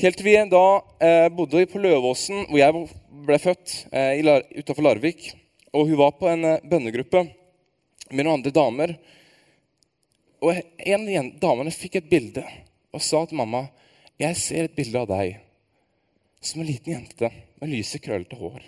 Helt 0.00 0.16
til 0.16 0.24
vi 0.24 0.34
da 0.48 0.64
eh, 1.04 1.28
bodde 1.36 1.66
på 1.68 1.80
Løvåsen, 1.84 2.46
hvor 2.48 2.58
jeg 2.58 2.84
ble 3.28 3.38
født, 3.38 3.74
eh, 3.92 4.24
utafor 4.56 4.88
Larvik. 4.88 5.28
Og 5.72 5.88
hun 5.88 5.98
var 6.00 6.12
på 6.18 6.28
en 6.28 6.44
eh, 6.44 6.64
bønnegruppe 6.68 7.24
med 8.12 8.24
noen 8.24 8.38
andre 8.38 8.52
damer. 8.54 8.96
Og 10.42 10.58
En 10.78 11.08
av 11.08 11.32
damene 11.40 11.72
fikk 11.74 12.00
et 12.00 12.10
bilde 12.10 12.44
og 12.92 13.00
sa 13.00 13.22
til 13.24 13.38
mamma 13.40 13.66
jeg 14.20 14.36
ser 14.38 14.66
et 14.68 14.76
bilde 14.76 15.00
av 15.00 15.08
deg 15.10 15.38
som 16.42 16.60
en 16.60 16.66
liten 16.66 16.92
jente 16.92 17.30
med 17.60 17.70
lyse, 17.70 17.98
krøllete 18.02 18.36
hår. 18.38 18.64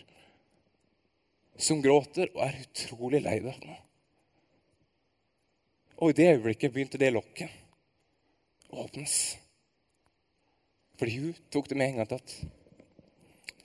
Som 1.58 1.82
gråter 1.82 2.30
og 2.32 2.40
er 2.46 2.60
utrolig 2.62 3.20
lei 3.22 3.40
deg 3.42 3.58
nå. 3.66 3.76
Og 6.02 6.10
i 6.10 6.16
det 6.18 6.30
øyeblikket 6.32 6.72
begynte 6.74 6.98
det 6.98 7.12
lokket 7.14 7.50
å 8.70 8.86
åpnes. 8.86 9.16
Fordi 10.98 11.18
hun 11.18 11.42
tok 11.50 11.70
det 11.70 11.78
med 11.78 11.92
en 11.92 12.00
gang 12.00 12.10
til 12.10 12.22
at 12.22 12.34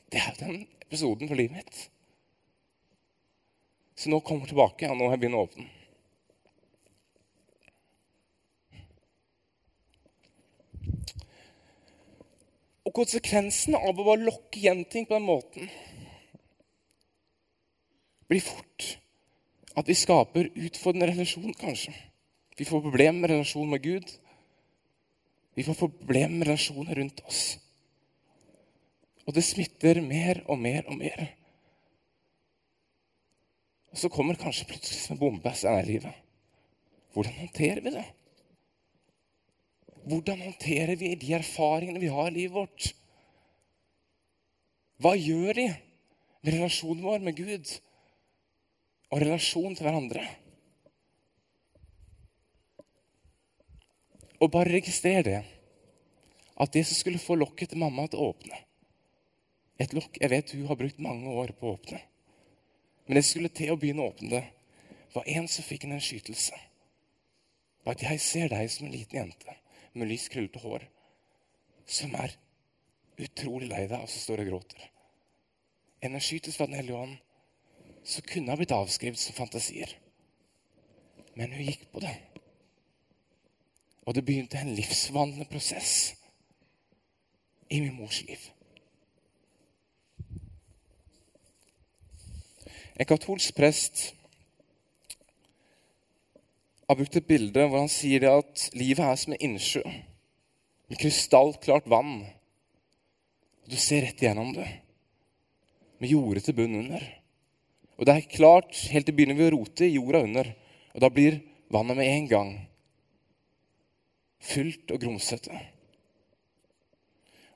det 0.10 0.22
er 0.26 0.38
den 0.42 0.62
episoden 0.82 1.30
for 1.30 1.38
livet 1.38 1.62
mitt. 1.62 1.82
Så 4.00 4.08
nå 4.08 4.22
kommer 4.24 4.46
hun 4.46 4.54
tilbake, 4.54 4.88
og 4.88 4.96
nå 4.96 5.10
har 5.10 5.18
jeg 5.18 5.26
begynt 5.26 5.36
å 5.36 5.44
åpne. 5.44 5.66
Og 12.88 12.96
konsekvensen 12.96 13.76
av 13.76 13.92
å 13.92 14.06
bare 14.06 14.24
lokke 14.24 14.62
igjen 14.62 14.86
ting 14.88 15.04
på 15.06 15.18
den 15.18 15.28
måten 15.28 15.68
blir 18.30 18.42
fort 18.46 18.86
at 19.78 19.90
vi 19.90 19.98
skaper 19.98 20.48
utfordrende 20.54 21.10
relasjon, 21.12 21.52
kanskje. 21.60 21.94
Vi 22.56 22.68
får 22.68 22.86
problemer 22.86 23.20
med 23.20 23.34
relasjonen 23.34 23.74
med 23.74 23.84
Gud. 23.84 24.14
Vi 25.60 25.66
får 25.68 25.78
problemer 25.82 26.38
med 26.38 26.50
relasjoner 26.50 27.02
rundt 27.02 27.20
oss. 27.28 27.44
Og 29.28 29.36
det 29.36 29.44
smitter 29.46 30.00
mer 30.06 30.42
og 30.48 30.60
mer 30.62 30.88
og 30.88 30.98
mer. 31.04 31.28
Og 33.90 33.98
så 33.98 34.10
kommer 34.14 34.38
kanskje 34.38 34.68
plutselig 34.70 35.02
som 35.02 35.16
en 35.16 35.22
bombe 35.22 35.54
senere 35.58 35.86
i 35.86 35.92
livet. 35.94 36.26
Hvordan 37.14 37.38
håndterer 37.42 37.82
vi 37.82 37.94
det? 37.96 38.06
Hvordan 40.10 40.42
håndterer 40.42 40.96
vi 40.96 41.16
de 41.20 41.34
erfaringene 41.38 42.02
vi 42.02 42.12
har 42.14 42.30
i 42.30 42.36
livet 42.38 42.56
vårt? 42.56 42.90
Hva 45.00 45.16
gjør 45.16 45.54
de 45.58 45.68
med 46.44 46.54
relasjonen 46.54 47.06
vår 47.06 47.24
med 47.24 47.38
Gud 47.38 47.74
og 49.10 49.22
relasjonen 49.24 49.78
til 49.78 49.88
hverandre? 49.88 50.26
Og 54.40 54.52
bare 54.52 54.72
registrer 54.78 55.26
det. 55.26 55.40
At 56.60 56.74
det 56.76 56.86
som 56.88 56.98
skulle 56.98 57.22
få 57.24 57.38
lokket 57.40 57.72
til 57.72 57.80
mamma 57.80 58.04
til 58.12 58.20
å 58.20 58.34
åpne 58.34 58.58
Et 59.80 59.94
lokk 59.96 60.18
jeg 60.20 60.32
vet 60.34 60.50
hun 60.52 60.66
har 60.68 60.76
brukt 60.76 60.98
mange 61.00 61.32
år 61.40 61.54
på 61.56 61.70
å 61.70 61.78
åpne. 61.78 62.02
Men 63.10 63.18
jeg 63.18 63.26
skulle 63.26 63.50
til 63.50 63.72
å 63.74 63.78
begynne 63.82 64.04
å 64.06 64.12
åpne 64.12 64.30
det, 64.30 64.44
var 65.16 65.26
en 65.34 65.48
som 65.50 65.66
fikk 65.66 65.88
en 65.88 65.96
skytelse. 65.98 66.58
Var 67.82 67.96
at 67.96 68.04
jeg 68.06 68.22
ser 68.22 68.52
deg 68.52 68.70
som 68.70 68.86
en 68.86 68.94
liten 68.94 69.18
jente 69.18 69.56
med 69.98 70.12
lyst, 70.12 70.30
krøllete 70.30 70.62
hår, 70.62 70.86
som 71.90 72.14
er 72.22 72.36
utrolig 73.18 73.72
lei 73.72 73.88
deg, 73.88 73.98
og 73.98 74.12
så 74.14 74.22
står 74.22 74.44
og 74.44 74.52
gråter. 74.52 74.84
En 76.06 76.20
skytelse 76.22 76.54
fra 76.54 76.70
Den 76.70 76.78
hellige 76.78 77.02
ånd 77.02 77.18
som 78.06 78.28
kunne 78.30 78.54
ha 78.54 78.60
blitt 78.62 78.78
avskrevet 78.78 79.18
som 79.18 79.40
fantasier. 79.40 79.90
Men 81.34 81.58
hun 81.58 81.66
gikk 81.66 81.90
på 81.90 82.06
det. 82.06 82.14
Og 84.06 84.14
det 84.14 84.26
begynte 84.28 84.62
en 84.62 84.76
livsvandlende 84.78 85.50
prosess 85.50 86.14
i 87.74 87.82
min 87.82 87.98
mors 87.98 88.22
liv. 88.30 88.52
En 93.00 93.08
katolsk 93.08 93.56
prest 93.56 94.10
har 96.90 96.98
brukt 97.00 97.16
et 97.16 97.28
bilde 97.30 97.64
hvor 97.64 97.86
han 97.86 97.92
sier 97.92 98.26
at 98.28 98.66
livet 98.76 99.06
er 99.06 99.20
som 99.22 99.36
en 99.36 99.44
innsjø 99.50 99.84
med 99.86 101.00
krystallklart 101.00 101.88
vann. 101.90 102.24
Du 103.70 103.78
ser 103.78 104.04
rett 104.04 104.20
igjennom 104.20 104.52
det 104.58 104.68
med 106.00 106.12
jordet 106.12 106.44
til 106.48 106.56
bunn 106.58 106.80
under. 106.80 107.04
Og 108.00 108.08
det 108.08 108.16
er 108.16 108.32
klart, 108.32 108.72
Helt 108.92 109.06
til 109.06 109.16
begynner 109.16 109.38
vi 109.38 109.48
å 109.48 109.54
rote 109.54 109.86
i 109.86 109.96
jorda 109.98 110.24
under, 110.24 110.50
og 110.96 111.04
da 111.04 111.10
blir 111.12 111.42
vannet 111.70 112.00
med 112.00 112.08
en 112.08 112.28
gang 112.32 112.52
fullt 114.40 114.92
og 114.96 115.02
grumsete. 115.04 115.56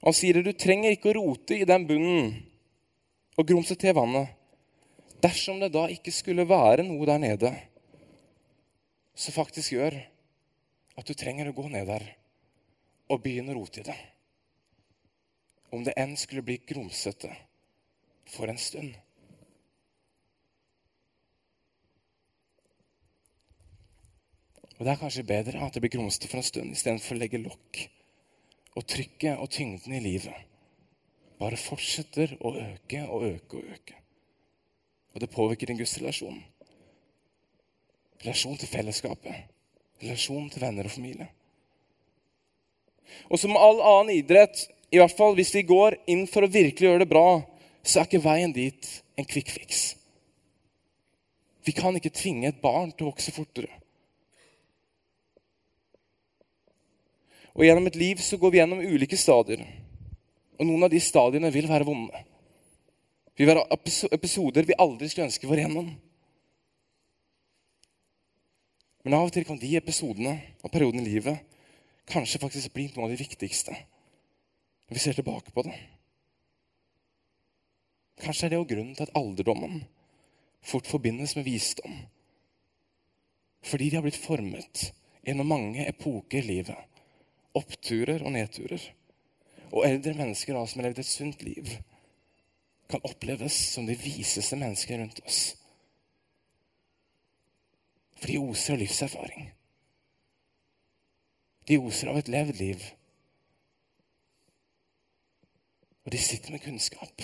Han 0.04 0.16
sier 0.16 0.42
at 0.42 0.48
du 0.48 0.52
trenger 0.60 0.92
ikke 0.92 1.14
å 1.14 1.18
rote 1.22 1.56
i 1.56 1.68
den 1.68 1.88
bunnen 1.88 2.34
og 3.40 3.48
grumse 3.48 3.78
til 3.80 3.96
vannet. 3.96 4.36
Dersom 5.24 5.62
det 5.62 5.72
da 5.72 5.86
ikke 5.92 6.12
skulle 6.12 6.44
være 6.50 6.84
noe 6.84 7.06
der 7.08 7.22
nede 7.22 7.52
som 9.16 9.36
faktisk 9.36 9.76
gjør 9.76 9.96
at 11.00 11.08
du 11.08 11.14
trenger 11.16 11.48
å 11.50 11.56
gå 11.56 11.70
ned 11.72 11.88
der 11.88 12.06
og 13.14 13.22
begynne 13.24 13.54
å 13.54 13.62
rote 13.62 13.82
i 13.82 13.88
det. 13.88 13.96
Om 15.74 15.86
det 15.88 15.96
enn 15.98 16.18
skulle 16.20 16.44
bli 16.46 16.60
grumsete 16.68 17.32
for 18.30 18.52
en 18.52 18.60
stund. 18.60 18.94
Og 24.74 24.84
Det 24.84 24.92
er 24.92 25.00
kanskje 25.00 25.28
bedre 25.30 25.64
at 25.64 25.74
det 25.74 25.86
blir 25.86 25.96
grumsete 25.96 26.28
for 26.28 26.42
en 26.42 26.52
stund 26.52 26.76
istedenfor 26.76 27.16
å 27.16 27.24
legge 27.24 27.40
lokk. 27.40 27.84
Og 28.76 28.88
trykket 28.90 29.40
og 29.40 29.52
tyngden 29.54 29.96
i 29.96 30.04
livet 30.04 30.50
bare 31.40 31.60
fortsetter 31.60 32.36
å 32.42 32.58
øke 32.58 33.06
og 33.08 33.30
øke 33.30 33.60
og 33.60 33.76
øke 33.78 34.03
og 35.14 35.22
det 35.22 35.32
påvirker 35.32 35.68
din 35.70 35.78
gudsrelasjon. 35.78 36.44
relasjon 38.24 38.58
til 38.58 38.70
fellesskapet, 38.72 39.36
relasjon 40.02 40.50
til 40.50 40.62
venner 40.62 40.88
og 40.88 40.92
familie. 40.92 41.28
Og 43.28 43.40
som 43.40 43.58
all 43.60 43.82
annen 43.84 44.14
idrett, 44.16 44.70
i 44.92 45.02
hvert 45.02 45.16
fall 45.18 45.36
hvis 45.36 45.52
vi 45.58 45.66
går 45.68 45.98
inn 46.08 46.24
for 46.32 46.46
å 46.46 46.52
virkelig 46.52 46.88
gjøre 46.88 47.04
det 47.04 47.10
bra, 47.12 47.42
så 47.84 48.00
er 48.00 48.08
ikke 48.08 48.24
veien 48.24 48.54
dit 48.56 48.90
en 49.20 49.28
quick 49.28 49.52
fix. 49.52 49.84
Vi 51.68 51.76
kan 51.76 51.96
ikke 51.96 52.14
tvinge 52.16 52.48
et 52.48 52.62
barn 52.64 52.92
til 52.92 53.08
å 53.08 53.12
vokse 53.12 53.36
fortere. 53.36 53.72
Og 57.54 57.68
Gjennom 57.68 57.88
et 57.88 58.00
liv 58.00 58.22
så 58.24 58.40
går 58.40 58.52
vi 58.52 58.60
gjennom 58.62 58.82
ulike 58.82 59.20
stadier. 59.20 59.62
Og 60.58 60.66
noen 60.66 60.88
av 60.88 60.94
de 60.94 61.02
stadiene 61.04 61.52
vil 61.54 61.68
være 61.70 61.86
vonde. 61.86 62.24
Vil 63.38 63.50
være 63.50 63.66
episoder 64.14 64.68
vi 64.68 64.78
aldri 64.78 65.10
skulle 65.10 65.30
ønske 65.30 65.50
var 65.50 65.62
igjennom. 65.62 65.90
Men 69.04 69.18
av 69.18 69.28
og 69.28 69.34
til 69.36 69.46
kan 69.48 69.60
de 69.60 69.74
episodene 69.76 70.36
og 70.64 70.72
perioden 70.72 71.02
i 71.02 71.10
livet 71.10 71.42
kanskje 72.10 72.40
faktisk 72.40 72.74
bli 72.76 72.88
noe 72.94 73.08
av 73.08 73.14
de 73.14 73.20
viktigste 73.20 73.74
når 73.74 74.96
vi 74.96 75.02
ser 75.02 75.18
tilbake 75.18 75.52
på 75.56 75.64
det. 75.66 75.74
Kanskje 78.24 78.48
er 78.48 78.54
det 78.54 78.60
jo 78.60 78.68
grunnen 78.70 78.96
til 78.96 79.08
at 79.08 79.16
alderdommen 79.18 79.84
fort 80.64 80.88
forbindes 80.88 81.36
med 81.36 81.48
visdom. 81.48 81.96
Fordi 83.64 83.90
de 83.90 83.98
har 83.98 84.04
blitt 84.06 84.20
formet 84.20 84.90
gjennom 85.24 85.50
mange 85.50 85.88
epoker 85.88 86.44
i 86.44 86.48
livet. 86.60 87.00
Oppturer 87.56 88.24
og 88.24 88.34
nedturer. 88.36 88.84
Og 89.72 89.88
eldre 89.88 90.14
mennesker 90.18 90.56
da, 90.56 90.64
som 90.68 90.82
har 90.82 90.90
levd 90.90 91.02
et 91.02 91.10
sunt 91.10 91.44
liv, 91.44 91.70
kan 92.94 93.10
oppleves 93.10 93.56
som 93.74 93.86
de 93.86 93.96
viseste 93.98 94.56
menneskene 94.56 95.02
rundt 95.02 95.20
oss. 95.26 95.56
For 98.22 98.30
de 98.30 98.38
oser 98.38 98.76
av 98.76 98.84
livserfaring. 98.84 99.48
De 101.68 101.80
oser 101.82 102.12
av 102.12 102.20
et 102.20 102.30
levd 102.30 102.60
liv. 102.60 102.84
Og 106.06 106.14
de 106.14 106.20
sitter 106.22 106.54
med 106.54 106.62
kunnskap. 106.62 107.24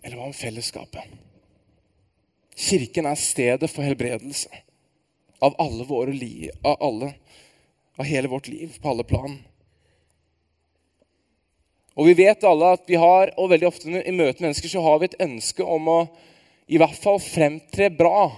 Eller 0.00 0.16
hva 0.16 0.30
om 0.30 0.32
fellesskapet? 0.32 1.12
Kirken 2.56 3.10
er 3.10 3.20
stedet 3.20 3.68
for 3.68 3.84
helbredelse 3.84 4.64
av 5.38 5.54
alle 5.58 5.84
våre 5.84 6.12
liv, 6.12 6.50
av, 6.62 6.76
alle, 6.82 7.12
av 7.96 8.04
hele 8.04 8.28
vårt 8.28 8.48
liv, 8.48 8.78
på 8.82 8.90
alle 8.90 9.04
plan. 9.04 9.38
Og 11.98 12.06
vi 12.06 12.14
vet 12.18 12.44
alle 12.46 12.74
at 12.76 12.84
vi 12.86 12.98
har, 12.98 13.32
og 13.38 13.50
veldig 13.50 13.68
ofte 13.68 13.90
i 13.90 14.14
møte 14.14 14.38
med 14.38 14.48
mennesker 14.48 14.70
så 14.70 14.82
har 14.84 15.00
vi 15.00 15.08
et 15.10 15.22
ønske 15.22 15.64
om 15.66 15.88
å 15.90 16.00
i 16.68 16.78
hvert 16.78 16.98
fall 17.00 17.18
fremtre 17.22 17.88
bra. 17.90 18.28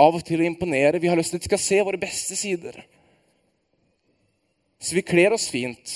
Av 0.00 0.16
og 0.16 0.24
til 0.24 0.40
å 0.40 0.46
imponere. 0.48 0.98
Vi 0.98 1.10
har 1.10 1.18
lyst 1.18 1.34
til 1.34 1.38
at 1.38 1.44
de 1.44 1.50
skal 1.50 1.60
se 1.60 1.78
våre 1.84 2.00
beste 2.00 2.38
sider. 2.38 2.78
Så 4.82 4.96
vi 4.96 5.04
kler 5.04 5.36
oss 5.36 5.50
fint. 5.52 5.92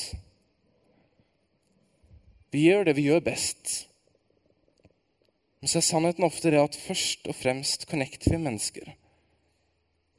Vi 2.52 2.66
gjør 2.68 2.86
det 2.86 2.94
vi 2.98 3.08
gjør 3.08 3.24
best. 3.24 3.86
Men 5.58 5.72
så 5.72 5.80
er 5.80 5.88
sannheten 5.88 6.28
ofte 6.28 6.52
det 6.52 6.60
at 6.60 6.78
først 6.78 7.26
og 7.26 7.38
fremst 7.40 7.88
connecter 7.90 8.36
vi 8.36 8.42
mennesker 8.44 8.92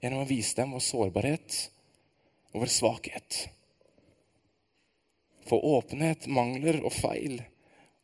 gjennom 0.08 0.24
å 0.24 0.30
vise 0.30 0.56
dem 0.56 0.72
vår 0.72 0.84
sårbarhet 0.88 1.56
og 2.54 2.62
vår 2.64 2.72
svakhet. 2.72 3.40
For 5.48 5.64
åpenhet, 5.64 6.28
mangler 6.32 6.80
og 6.86 6.94
feil 6.96 7.42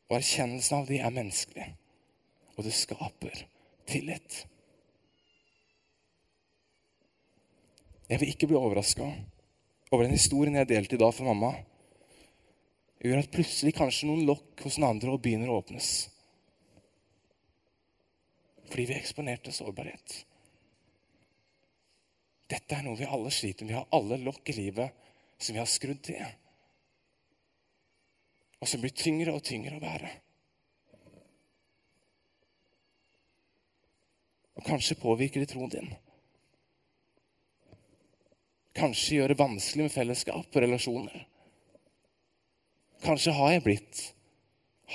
og 0.09 0.17
erkjennelsen 0.19 0.81
av 0.81 0.89
de 0.91 0.99
er 0.99 1.13
menneskelig. 1.15 1.67
Og 2.57 2.67
det 2.67 2.73
skaper 2.75 3.45
tillit. 3.89 4.43
Jeg 8.11 8.19
vil 8.19 8.33
ikke 8.33 8.49
bli 8.51 8.59
overraska 8.59 9.07
over 9.93 10.03
den 10.03 10.17
historien 10.17 10.59
jeg 10.59 10.69
delte 10.73 10.97
i 10.97 11.01
dag 11.01 11.15
for 11.15 11.27
mamma. 11.31 11.53
Gjør 13.03 13.23
at 13.23 13.31
plutselig 13.31 13.73
kanskje 13.79 14.11
noen 14.11 14.27
lokk 14.27 14.67
hos 14.67 14.75
den 14.79 14.87
andre 14.87 15.15
og 15.15 15.23
begynner 15.23 15.51
å 15.51 15.61
åpnes. 15.63 15.89
Fordi 18.67 18.85
vi 18.91 18.99
eksponerte 18.99 19.55
sårbarhet. 19.55 20.23
Dette 22.51 22.75
er 22.75 22.83
noe 22.85 22.99
vi 22.99 23.07
alle 23.07 23.31
sliter 23.31 23.65
med. 23.65 23.73
Vi 23.73 23.79
har 23.79 23.95
alle 23.95 24.19
lokk 24.23 24.51
i 24.51 24.57
livet 24.57 24.91
som 25.37 25.55
vi 25.55 25.61
har 25.61 25.69
skrudd 25.69 26.01
til. 26.05 26.21
Og 28.61 28.69
som 28.69 28.83
blir 28.83 28.95
tyngre 28.95 29.35
og 29.35 29.43
tyngre 29.43 29.77
å 29.77 29.83
bære. 29.83 30.11
Og 34.59 34.65
kanskje 34.67 34.99
påvirker 35.01 35.43
det 35.43 35.51
troen 35.51 35.71
din. 35.71 35.93
Kanskje 38.73 39.19
gjør 39.19 39.33
det 39.33 39.41
vanskelig 39.41 39.87
med 39.87 39.93
fellesskap 39.93 40.55
og 40.55 40.63
relasjoner. 40.63 41.25
Kanskje 43.03 43.35
har 43.35 43.51
jeg 43.53 43.65
blitt 43.65 44.03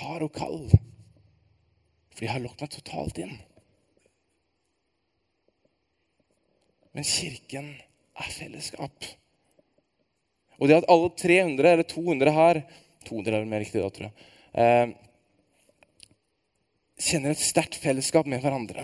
hard 0.01 0.25
og 0.27 0.33
kald 0.37 0.71
fordi 2.19 2.27
jeg 2.27 2.35
har 2.35 2.43
lukket 2.43 2.65
meg 2.65 2.71
totalt 2.75 3.19
inn. 3.23 3.37
Men 6.99 7.07
kirken 7.07 7.67
er 8.19 8.31
fellesskap. 8.35 9.05
Og 10.59 10.67
det 10.67 10.81
at 10.81 10.89
alle 10.91 11.13
300 11.15 11.69
eller 11.71 11.87
200 11.87 12.33
her 12.35 12.59
200 13.07 13.37
er 13.39 13.45
mer 13.47 13.63
riktig 13.63 13.79
da, 13.79 13.91
tror 13.95 14.09
jeg. 14.09 14.25
Eh, 14.59 14.89
kjenner 16.99 17.37
et 17.37 17.45
sterkt 17.45 17.79
fellesskap 17.79 18.27
med 18.27 18.43
hverandre, 18.43 18.83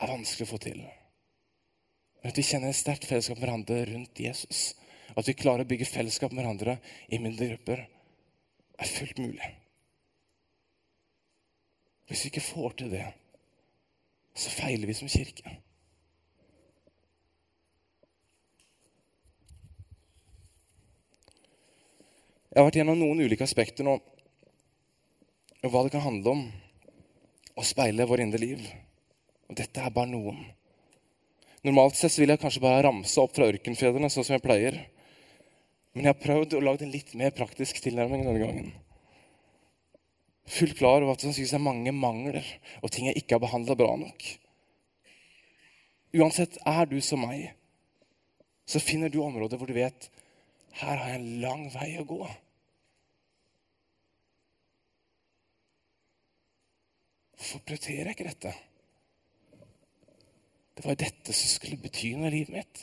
er 0.00 0.12
vanskelig 0.12 0.44
å 0.44 0.50
få 0.50 0.60
til. 0.60 0.82
Men 2.20 2.34
at 2.34 2.36
vi 2.36 2.44
kjenner 2.44 2.74
et 2.74 2.76
sterkt 2.82 3.08
fellesskap 3.08 3.40
med 3.40 3.46
hverandre 3.46 3.80
rundt 3.94 4.20
Jesus, 4.20 4.74
at 5.16 5.24
vi 5.24 5.38
klarer 5.40 5.64
å 5.64 5.70
bygge 5.72 5.88
fellesskap 5.88 6.36
med 6.36 6.44
hverandre 6.44 6.76
i 7.08 7.22
mindre 7.22 7.48
grupper, 7.54 7.86
er 8.76 8.92
fullt 8.92 9.24
mulig. 9.24 9.50
Hvis 12.12 12.26
vi 12.26 12.34
ikke 12.34 12.44
får 12.44 12.78
til 12.82 12.92
det, 12.92 13.08
så 14.40 14.52
feiler 14.52 14.88
vi 14.88 14.96
som 14.96 15.10
kirke. 15.10 15.58
Jeg 22.50 22.58
har 22.58 22.66
vært 22.66 22.80
gjennom 22.80 22.98
noen 22.98 23.20
ulike 23.22 23.46
aspekter 23.46 23.86
nå, 23.86 23.98
og 25.60 25.70
hva 25.70 25.84
det 25.84 25.92
kan 25.94 26.02
handle 26.02 26.32
om 26.32 26.46
å 27.60 27.66
speile 27.66 28.08
vår 28.08 28.24
indre 28.24 28.40
liv. 28.42 28.64
Og 29.50 29.58
dette 29.60 29.82
er 29.82 29.92
bare 29.94 30.10
noen. 30.10 30.40
Normalt 31.66 31.98
sett 31.98 32.16
vil 32.18 32.32
jeg 32.32 32.40
kanskje 32.40 32.62
bare 32.64 32.86
ramse 32.88 33.20
opp 33.20 33.36
fra 33.36 33.46
ørkenfedrene, 33.50 34.08
sånn 34.10 34.26
som 34.26 34.38
jeg 34.38 34.44
pleier. 34.44 34.78
Men 35.92 36.06
jeg 36.06 36.14
har 36.14 36.22
prøvd 36.22 36.56
å 36.56 36.62
lage 36.64 36.86
en 36.86 36.94
litt 36.94 37.12
mer 37.18 37.34
praktisk 37.36 37.82
tilnærming 37.84 38.24
denne 38.24 38.42
gangen. 38.42 38.70
Fullt 40.50 40.78
klar 40.78 41.04
over 41.04 41.14
at 41.14 41.20
det 41.20 41.28
sannsynligvis 41.28 41.54
er 41.54 41.62
mange 41.62 41.92
mangler 41.94 42.46
og 42.82 42.90
ting 42.90 43.06
jeg 43.06 43.20
ikke 43.20 43.36
har 43.36 43.44
behandla 43.44 43.76
bra 43.78 43.92
nok. 44.00 44.24
Uansett 46.18 46.58
er 46.66 46.88
du 46.90 46.96
som 47.04 47.22
meg, 47.22 47.52
så 48.66 48.82
finner 48.82 49.12
du 49.12 49.20
områder 49.22 49.60
hvor 49.60 49.70
du 49.70 49.76
vet 49.76 50.10
her 50.80 50.96
har 50.96 51.08
jeg 51.10 51.20
en 51.20 51.40
lang 51.42 51.62
vei 51.74 51.88
å 51.98 52.06
gå. 52.06 52.20
Hvorfor 57.38 57.62
prioriterer 57.66 58.10
jeg 58.10 58.16
ikke 58.18 58.28
dette? 58.30 58.52
Det 60.76 60.86
var 60.86 60.98
dette 60.98 61.34
som 61.36 61.50
skulle 61.50 61.80
bety 61.82 62.12
noe 62.16 62.30
i 62.30 62.34
livet 62.38 62.54
mitt. 62.54 62.82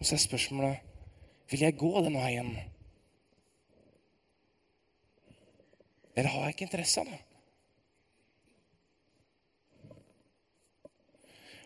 Og 0.00 0.08
så 0.08 0.16
er 0.16 0.24
spørsmålet 0.24 0.94
vil 1.52 1.66
jeg 1.66 1.76
gå 1.78 1.90
den 2.04 2.16
veien. 2.18 2.54
Eller 6.14 6.30
har 6.30 6.46
jeg 6.46 6.54
ikke 6.54 6.66
interesse 6.68 7.02
av 7.02 7.10
det? 7.10 7.20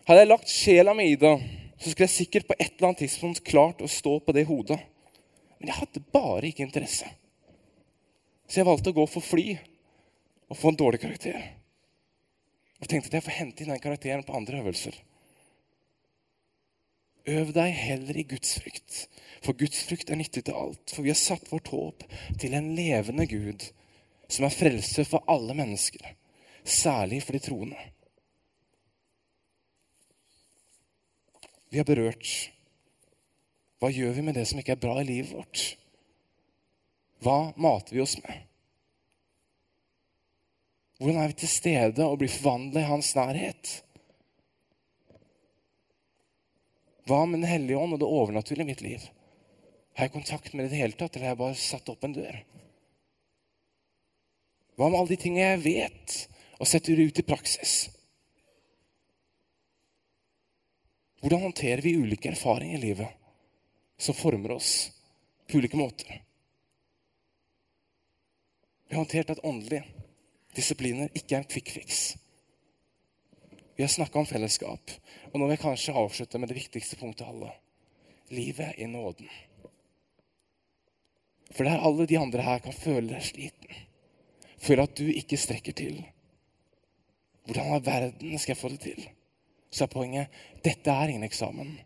Hadde 0.09 0.23
jeg 0.23 0.29
lagt 0.31 0.49
sjela 0.49 0.95
mi 0.97 1.11
i 1.11 1.17
det, 1.21 1.35
så 1.77 1.91
skulle 1.91 2.07
jeg 2.07 2.15
sikkert 2.15 2.47
på 2.49 2.55
et 2.57 2.71
eller 2.71 2.89
annet 2.89 3.03
tidspunkt 3.03 3.43
klart 3.45 3.83
å 3.85 3.89
stå 3.91 4.15
på 4.25 4.33
det 4.33 4.47
hodet. 4.49 4.79
Men 5.59 5.69
jeg 5.69 5.77
hadde 5.83 6.01
bare 6.15 6.49
ikke 6.49 6.65
interesse. 6.65 7.05
Så 8.49 8.61
jeg 8.61 8.67
valgte 8.67 8.89
å 8.89 8.97
gå 8.97 9.05
for 9.05 9.21
fly 9.21 9.53
og 10.49 10.57
få 10.57 10.71
en 10.71 10.79
dårlig 10.81 11.03
karakter. 11.03 11.37
Og 12.81 12.89
tenkte 12.89 13.11
at 13.11 13.19
jeg 13.19 13.27
får 13.27 13.37
hente 13.37 13.63
inn 13.63 13.69
den 13.69 13.83
karakteren 13.83 14.25
på 14.25 14.33
andre 14.33 14.63
øvelser. 14.63 14.97
Øv 17.29 17.51
deg 17.53 17.75
heller 17.77 18.17
i 18.17 18.25
gudsfrykt, 18.25 19.03
for 19.45 19.53
gudsfrykt 19.53 20.09
er 20.09 20.17
nyttig 20.17 20.47
til 20.47 20.57
alt. 20.57 20.89
For 20.89 21.05
vi 21.05 21.13
har 21.13 21.19
satt 21.19 21.51
vårt 21.51 21.69
håp 21.69 22.07
til 22.41 22.55
en 22.57 22.71
levende 22.79 23.27
Gud 23.29 23.67
som 24.29 24.45
er 24.45 24.53
frelse 24.53 25.05
for 25.09 25.25
alle 25.31 25.55
mennesker, 25.57 26.03
særlig 26.63 27.23
for 27.25 27.35
de 27.35 27.41
troende. 27.43 27.87
Vi 31.69 31.81
har 31.81 31.85
berørt 31.85 32.29
Hva 33.79 33.91
gjør 33.93 34.11
vi 34.17 34.23
med 34.25 34.35
det 34.35 34.43
som 34.49 34.59
ikke 34.59 34.73
er 34.75 34.81
bra 34.81 34.97
i 34.99 35.07
livet 35.07 35.31
vårt? 35.31 35.61
Hva 37.23 37.53
mater 37.55 37.95
vi 37.95 38.01
oss 38.03 38.17
med? 38.19 38.45
Hvordan 40.99 41.21
er 41.21 41.31
vi 41.31 41.37
til 41.39 41.51
stede 41.51 42.03
og 42.03 42.17
blir 42.19 42.31
forvandla 42.31 42.81
i 42.83 42.89
hans 42.89 43.13
nærhet? 43.15 43.71
Hva 47.07 47.23
med 47.25 47.39
Den 47.39 47.49
hellige 47.49 47.79
ånd 47.79 47.95
og 47.95 48.01
det 48.01 48.09
overnaturlige 48.19 48.67
i 48.67 48.71
mitt 48.73 48.83
liv? 48.83 49.05
Har 49.95 50.09
jeg 50.09 50.15
kontakt 50.17 50.53
med 50.53 50.65
det 50.65 50.69
i 50.69 50.73
det 50.75 50.81
hele 50.83 50.99
tatt, 50.99 51.15
eller 51.15 51.29
har 51.29 51.37
jeg 51.37 51.43
bare 51.45 51.61
satt 51.61 51.89
opp 51.91 52.03
en 52.03 52.17
dør? 52.19 52.35
Hva 54.79 54.87
med 54.87 54.95
alle 54.95 55.11
de 55.11 55.19
tingene 55.19 55.43
jeg 55.43 55.63
vet, 55.65 56.13
og 56.55 56.67
setter 56.71 56.95
det 56.95 57.09
ut 57.09 57.17
i 57.19 57.23
praksis? 57.27 57.73
Hvordan 61.19 61.41
håndterer 61.49 61.83
vi 61.83 61.97
ulike 61.99 62.31
erfaringer 62.31 62.77
i 62.77 62.85
livet 62.85 63.17
som 63.99 64.15
former 64.15 64.53
oss 64.55 64.69
på 65.51 65.59
ulike 65.59 65.75
måter? 65.75 66.21
Vi 68.87 68.95
har 68.95 69.03
håndtert 69.03 69.33
at 69.35 69.43
åndelige 69.43 69.83
disipliner 70.55 71.11
ikke 71.11 71.35
er 71.35 71.43
en 71.43 71.51
quick 71.51 71.73
fix. 71.75 71.99
Vi 73.75 73.83
har 73.83 73.91
snakka 73.91 74.23
om 74.23 74.31
fellesskap, 74.31 74.95
og 75.27 75.35
nå 75.35 75.43
vil 75.43 75.57
jeg 75.57 75.63
kanskje 75.65 75.97
avslutte 76.05 76.39
med 76.39 76.53
det 76.53 76.59
viktigste 76.61 77.01
punktet 77.03 77.27
av 77.27 77.35
alle. 77.35 77.51
Livet 78.31 78.79
i 78.79 78.87
nåden. 78.87 79.27
For 81.51 81.67
der 81.67 81.83
alle 81.83 82.07
de 82.07 82.23
andre 82.23 82.47
her 82.47 82.63
kan 82.63 82.79
føle 82.79 83.11
deg 83.11 83.27
sliten, 83.27 83.85
føle 84.59 84.85
at 84.85 84.97
du 84.97 85.07
ikke 85.07 85.39
strekker 85.39 85.75
til. 85.75 86.01
Hvordan 87.49 87.79
i 87.79 87.85
verden 87.85 88.39
skal 88.39 88.53
jeg 88.53 88.61
få 88.61 88.69
det 88.73 88.81
til? 88.83 89.07
Så 89.71 89.85
er 89.85 89.93
poenget 89.93 90.41
dette 90.65 90.91
er 90.91 91.09
ingen 91.09 91.25
eksamen. 91.27 91.77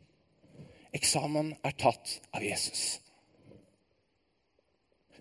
Eksamen 0.94 1.54
er 1.66 1.76
tatt 1.80 2.20
av 2.36 2.44
Jesus. 2.44 3.00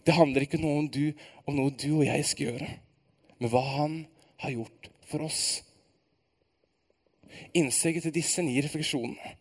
Det 0.03 0.15
handler 0.15 0.45
ikke 0.45 0.59
om, 0.59 0.89
du, 0.91 1.13
om 1.47 1.57
noe 1.57 1.71
du 1.71 2.01
og 2.01 2.07
jeg 2.09 2.25
skal 2.27 2.51
gjøre, 2.51 2.71
men 3.39 3.53
hva 3.53 3.63
han 3.77 3.95
har 4.43 4.57
gjort 4.57 4.91
for 5.07 5.29
oss. 5.29 5.63
Innsteget 7.55 8.09
til 8.09 8.15
disse 8.15 8.43
ni 8.45 8.59
refleksjonene 8.63 9.37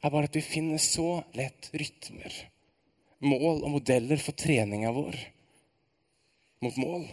er 0.00 0.12
bare 0.12 0.28
at 0.30 0.36
vi 0.36 0.40
finner 0.44 0.80
så 0.80 1.22
lett 1.36 1.68
rytmer, 1.76 2.32
mål 3.20 3.64
og 3.66 3.74
modeller 3.74 4.20
for 4.20 4.36
treninga 4.36 4.92
vår 4.96 5.18
mot 6.60 6.76
mål. 6.76 7.06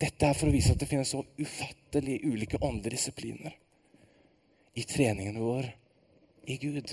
Dette 0.00 0.30
er 0.30 0.36
for 0.36 0.48
å 0.48 0.54
vise 0.54 0.72
at 0.72 0.80
det 0.80 0.88
finnes 0.88 1.10
så 1.12 1.20
ufattelig 1.36 2.22
ulike 2.24 2.60
åndelige 2.64 2.96
disipliner 2.96 3.56
i 4.80 4.84
treningen 4.88 5.36
vår 5.40 5.66
i 6.48 6.56
Gud. 6.62 6.92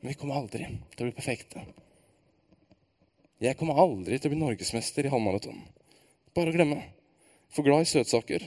Men 0.00 0.10
vi 0.10 0.18
kommer 0.18 0.40
aldri 0.40 0.66
til 0.94 1.04
å 1.04 1.08
bli 1.08 1.14
perfekte. 1.14 1.62
Jeg 3.38 3.54
kommer 3.58 3.78
aldri 3.78 4.18
til 4.18 4.30
å 4.30 4.34
bli 4.34 4.40
norgesmester 4.40 5.06
i 5.06 5.12
halvmaraton. 5.12 5.60
Bare 6.34 6.54
glemme. 6.54 6.80
For 7.54 7.66
glad 7.66 7.86
i 7.86 7.90
søtsaker. 7.90 8.42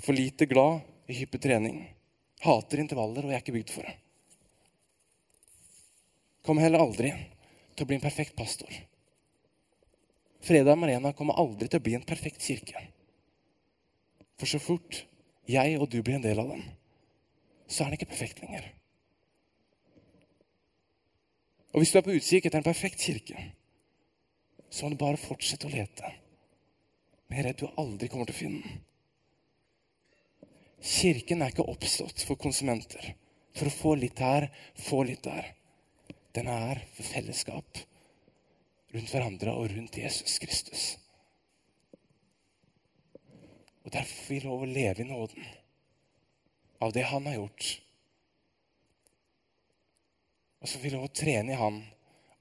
For 0.00 0.16
lite 0.16 0.48
glad 0.48 0.80
i 1.08 1.16
hyppig 1.20 1.42
trening. 1.44 1.82
Hater 2.44 2.82
intervaller, 2.82 3.24
og 3.24 3.32
jeg 3.32 3.38
er 3.38 3.44
ikke 3.44 3.56
bygd 3.56 3.72
for 3.72 3.86
det. 3.88 3.94
Kommer 6.46 6.62
heller 6.62 6.84
aldri 6.84 7.10
til 7.74 7.84
å 7.84 7.88
bli 7.88 7.96
en 7.98 8.04
perfekt 8.04 8.36
pastor. 8.38 8.70
Fredag 10.46 10.78
Marena 10.78 11.10
kommer 11.16 11.38
aldri 11.40 11.66
til 11.66 11.80
å 11.80 11.86
bli 11.86 11.96
en 11.98 12.06
perfekt 12.06 12.44
kirke. 12.44 12.84
For 14.36 14.50
så 14.50 14.60
fort 14.62 15.02
jeg 15.50 15.78
og 15.80 15.88
du 15.90 16.02
blir 16.02 16.18
en 16.18 16.26
del 16.26 16.38
av 16.42 16.52
den, 16.52 16.62
så 17.66 17.82
er 17.82 17.90
den 17.90 17.98
ikke 17.98 18.12
perfekt 18.12 18.42
lenger. 18.44 18.68
Og 21.74 21.82
hvis 21.82 21.92
du 21.92 21.98
er 21.98 22.06
på 22.06 22.14
utkikk 22.14 22.46
etter 22.46 22.62
en 22.62 22.66
perfekt 22.66 23.02
kirke, 23.02 23.48
så 24.70 24.86
må 24.86 24.94
du 24.94 25.00
bare 25.00 25.20
fortsette 25.20 25.68
å 25.68 25.72
lete. 25.72 26.12
Men 27.26 27.38
jeg 27.38 27.42
er 27.42 27.48
redd 27.50 27.62
du 27.64 27.80
aldri 27.82 28.08
kommer 28.12 28.28
til 28.28 28.36
å 28.36 28.38
finne 28.38 28.62
den. 28.62 28.84
Kirken 30.86 31.42
er 31.42 31.52
ikke 31.52 31.66
oppstått 31.66 32.22
for 32.26 32.38
konsumenter, 32.40 33.14
for 33.56 33.68
å 33.68 33.74
få 33.74 33.94
litt 33.98 34.20
her, 34.22 34.48
få 34.78 35.02
litt 35.08 35.24
der. 35.26 35.52
Den 36.36 36.50
er 36.52 36.82
for 36.94 37.08
fellesskap 37.08 37.82
rundt 38.94 39.10
hverandre 39.12 39.52
og 39.56 39.72
rundt 39.72 39.98
Jesus 39.98 40.38
Kristus. 40.40 40.84
Og 43.84 43.90
Derfor 43.92 44.14
får 44.14 44.34
vi 44.34 44.44
lov 44.44 44.62
å 44.62 44.70
leve 44.70 45.02
i 45.02 45.08
nåden 45.08 45.50
av 46.82 46.94
det 46.94 47.06
han 47.10 47.26
har 47.28 47.40
gjort 47.40 47.68
og 50.66 50.70
så 50.70 50.80
får 50.80 50.82
vi 50.82 50.90
lov 50.96 51.04
å 51.06 51.14
trene 51.14 51.52
i 51.54 51.58
Han 51.60 51.76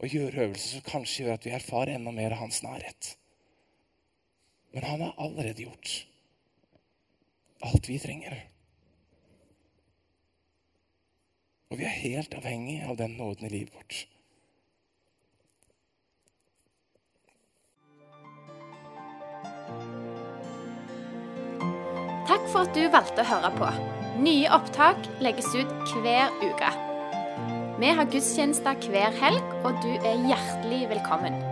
og 0.02 0.10
gjøre 0.10 0.48
øvelser 0.48 0.80
som 0.80 0.86
kanskje 0.88 1.20
gjør 1.22 1.36
at 1.36 1.44
vi 1.46 1.52
erfarer 1.54 1.92
enda 1.94 2.10
mer 2.10 2.34
av 2.34 2.40
Hans 2.42 2.64
nærhet. 2.66 3.10
Men 4.74 4.88
Han 4.90 5.04
har 5.06 5.20
allerede 5.22 5.68
gjort 5.68 5.92
alt 7.66 7.90
vi 7.90 8.00
trenger. 8.02 8.36
Og 11.74 11.80
vi 11.80 11.88
er 11.88 11.98
helt 12.04 12.36
avhengig 12.38 12.82
av 12.86 12.98
den 13.00 13.18
nåden 13.20 13.48
i 13.48 13.54
livet 13.58 13.74
vårt. 13.76 14.06
Takk 22.26 22.48
for 22.52 22.64
at 22.66 22.78
du 22.78 22.86
valgte 22.94 23.26
å 23.26 23.30
høre 23.30 23.52
på. 23.58 23.72
Nye 24.26 24.50
opptak 24.56 25.10
legges 25.24 25.50
ut 25.58 25.96
hver 26.00 26.32
uke. 26.46 26.72
Vi 27.82 27.92
har 27.92 28.08
gudstjenester 28.08 28.80
hver 28.88 29.18
helg, 29.20 29.58
og 29.68 29.82
du 29.84 29.92
er 30.00 30.24
hjertelig 30.30 30.86
velkommen. 30.96 31.45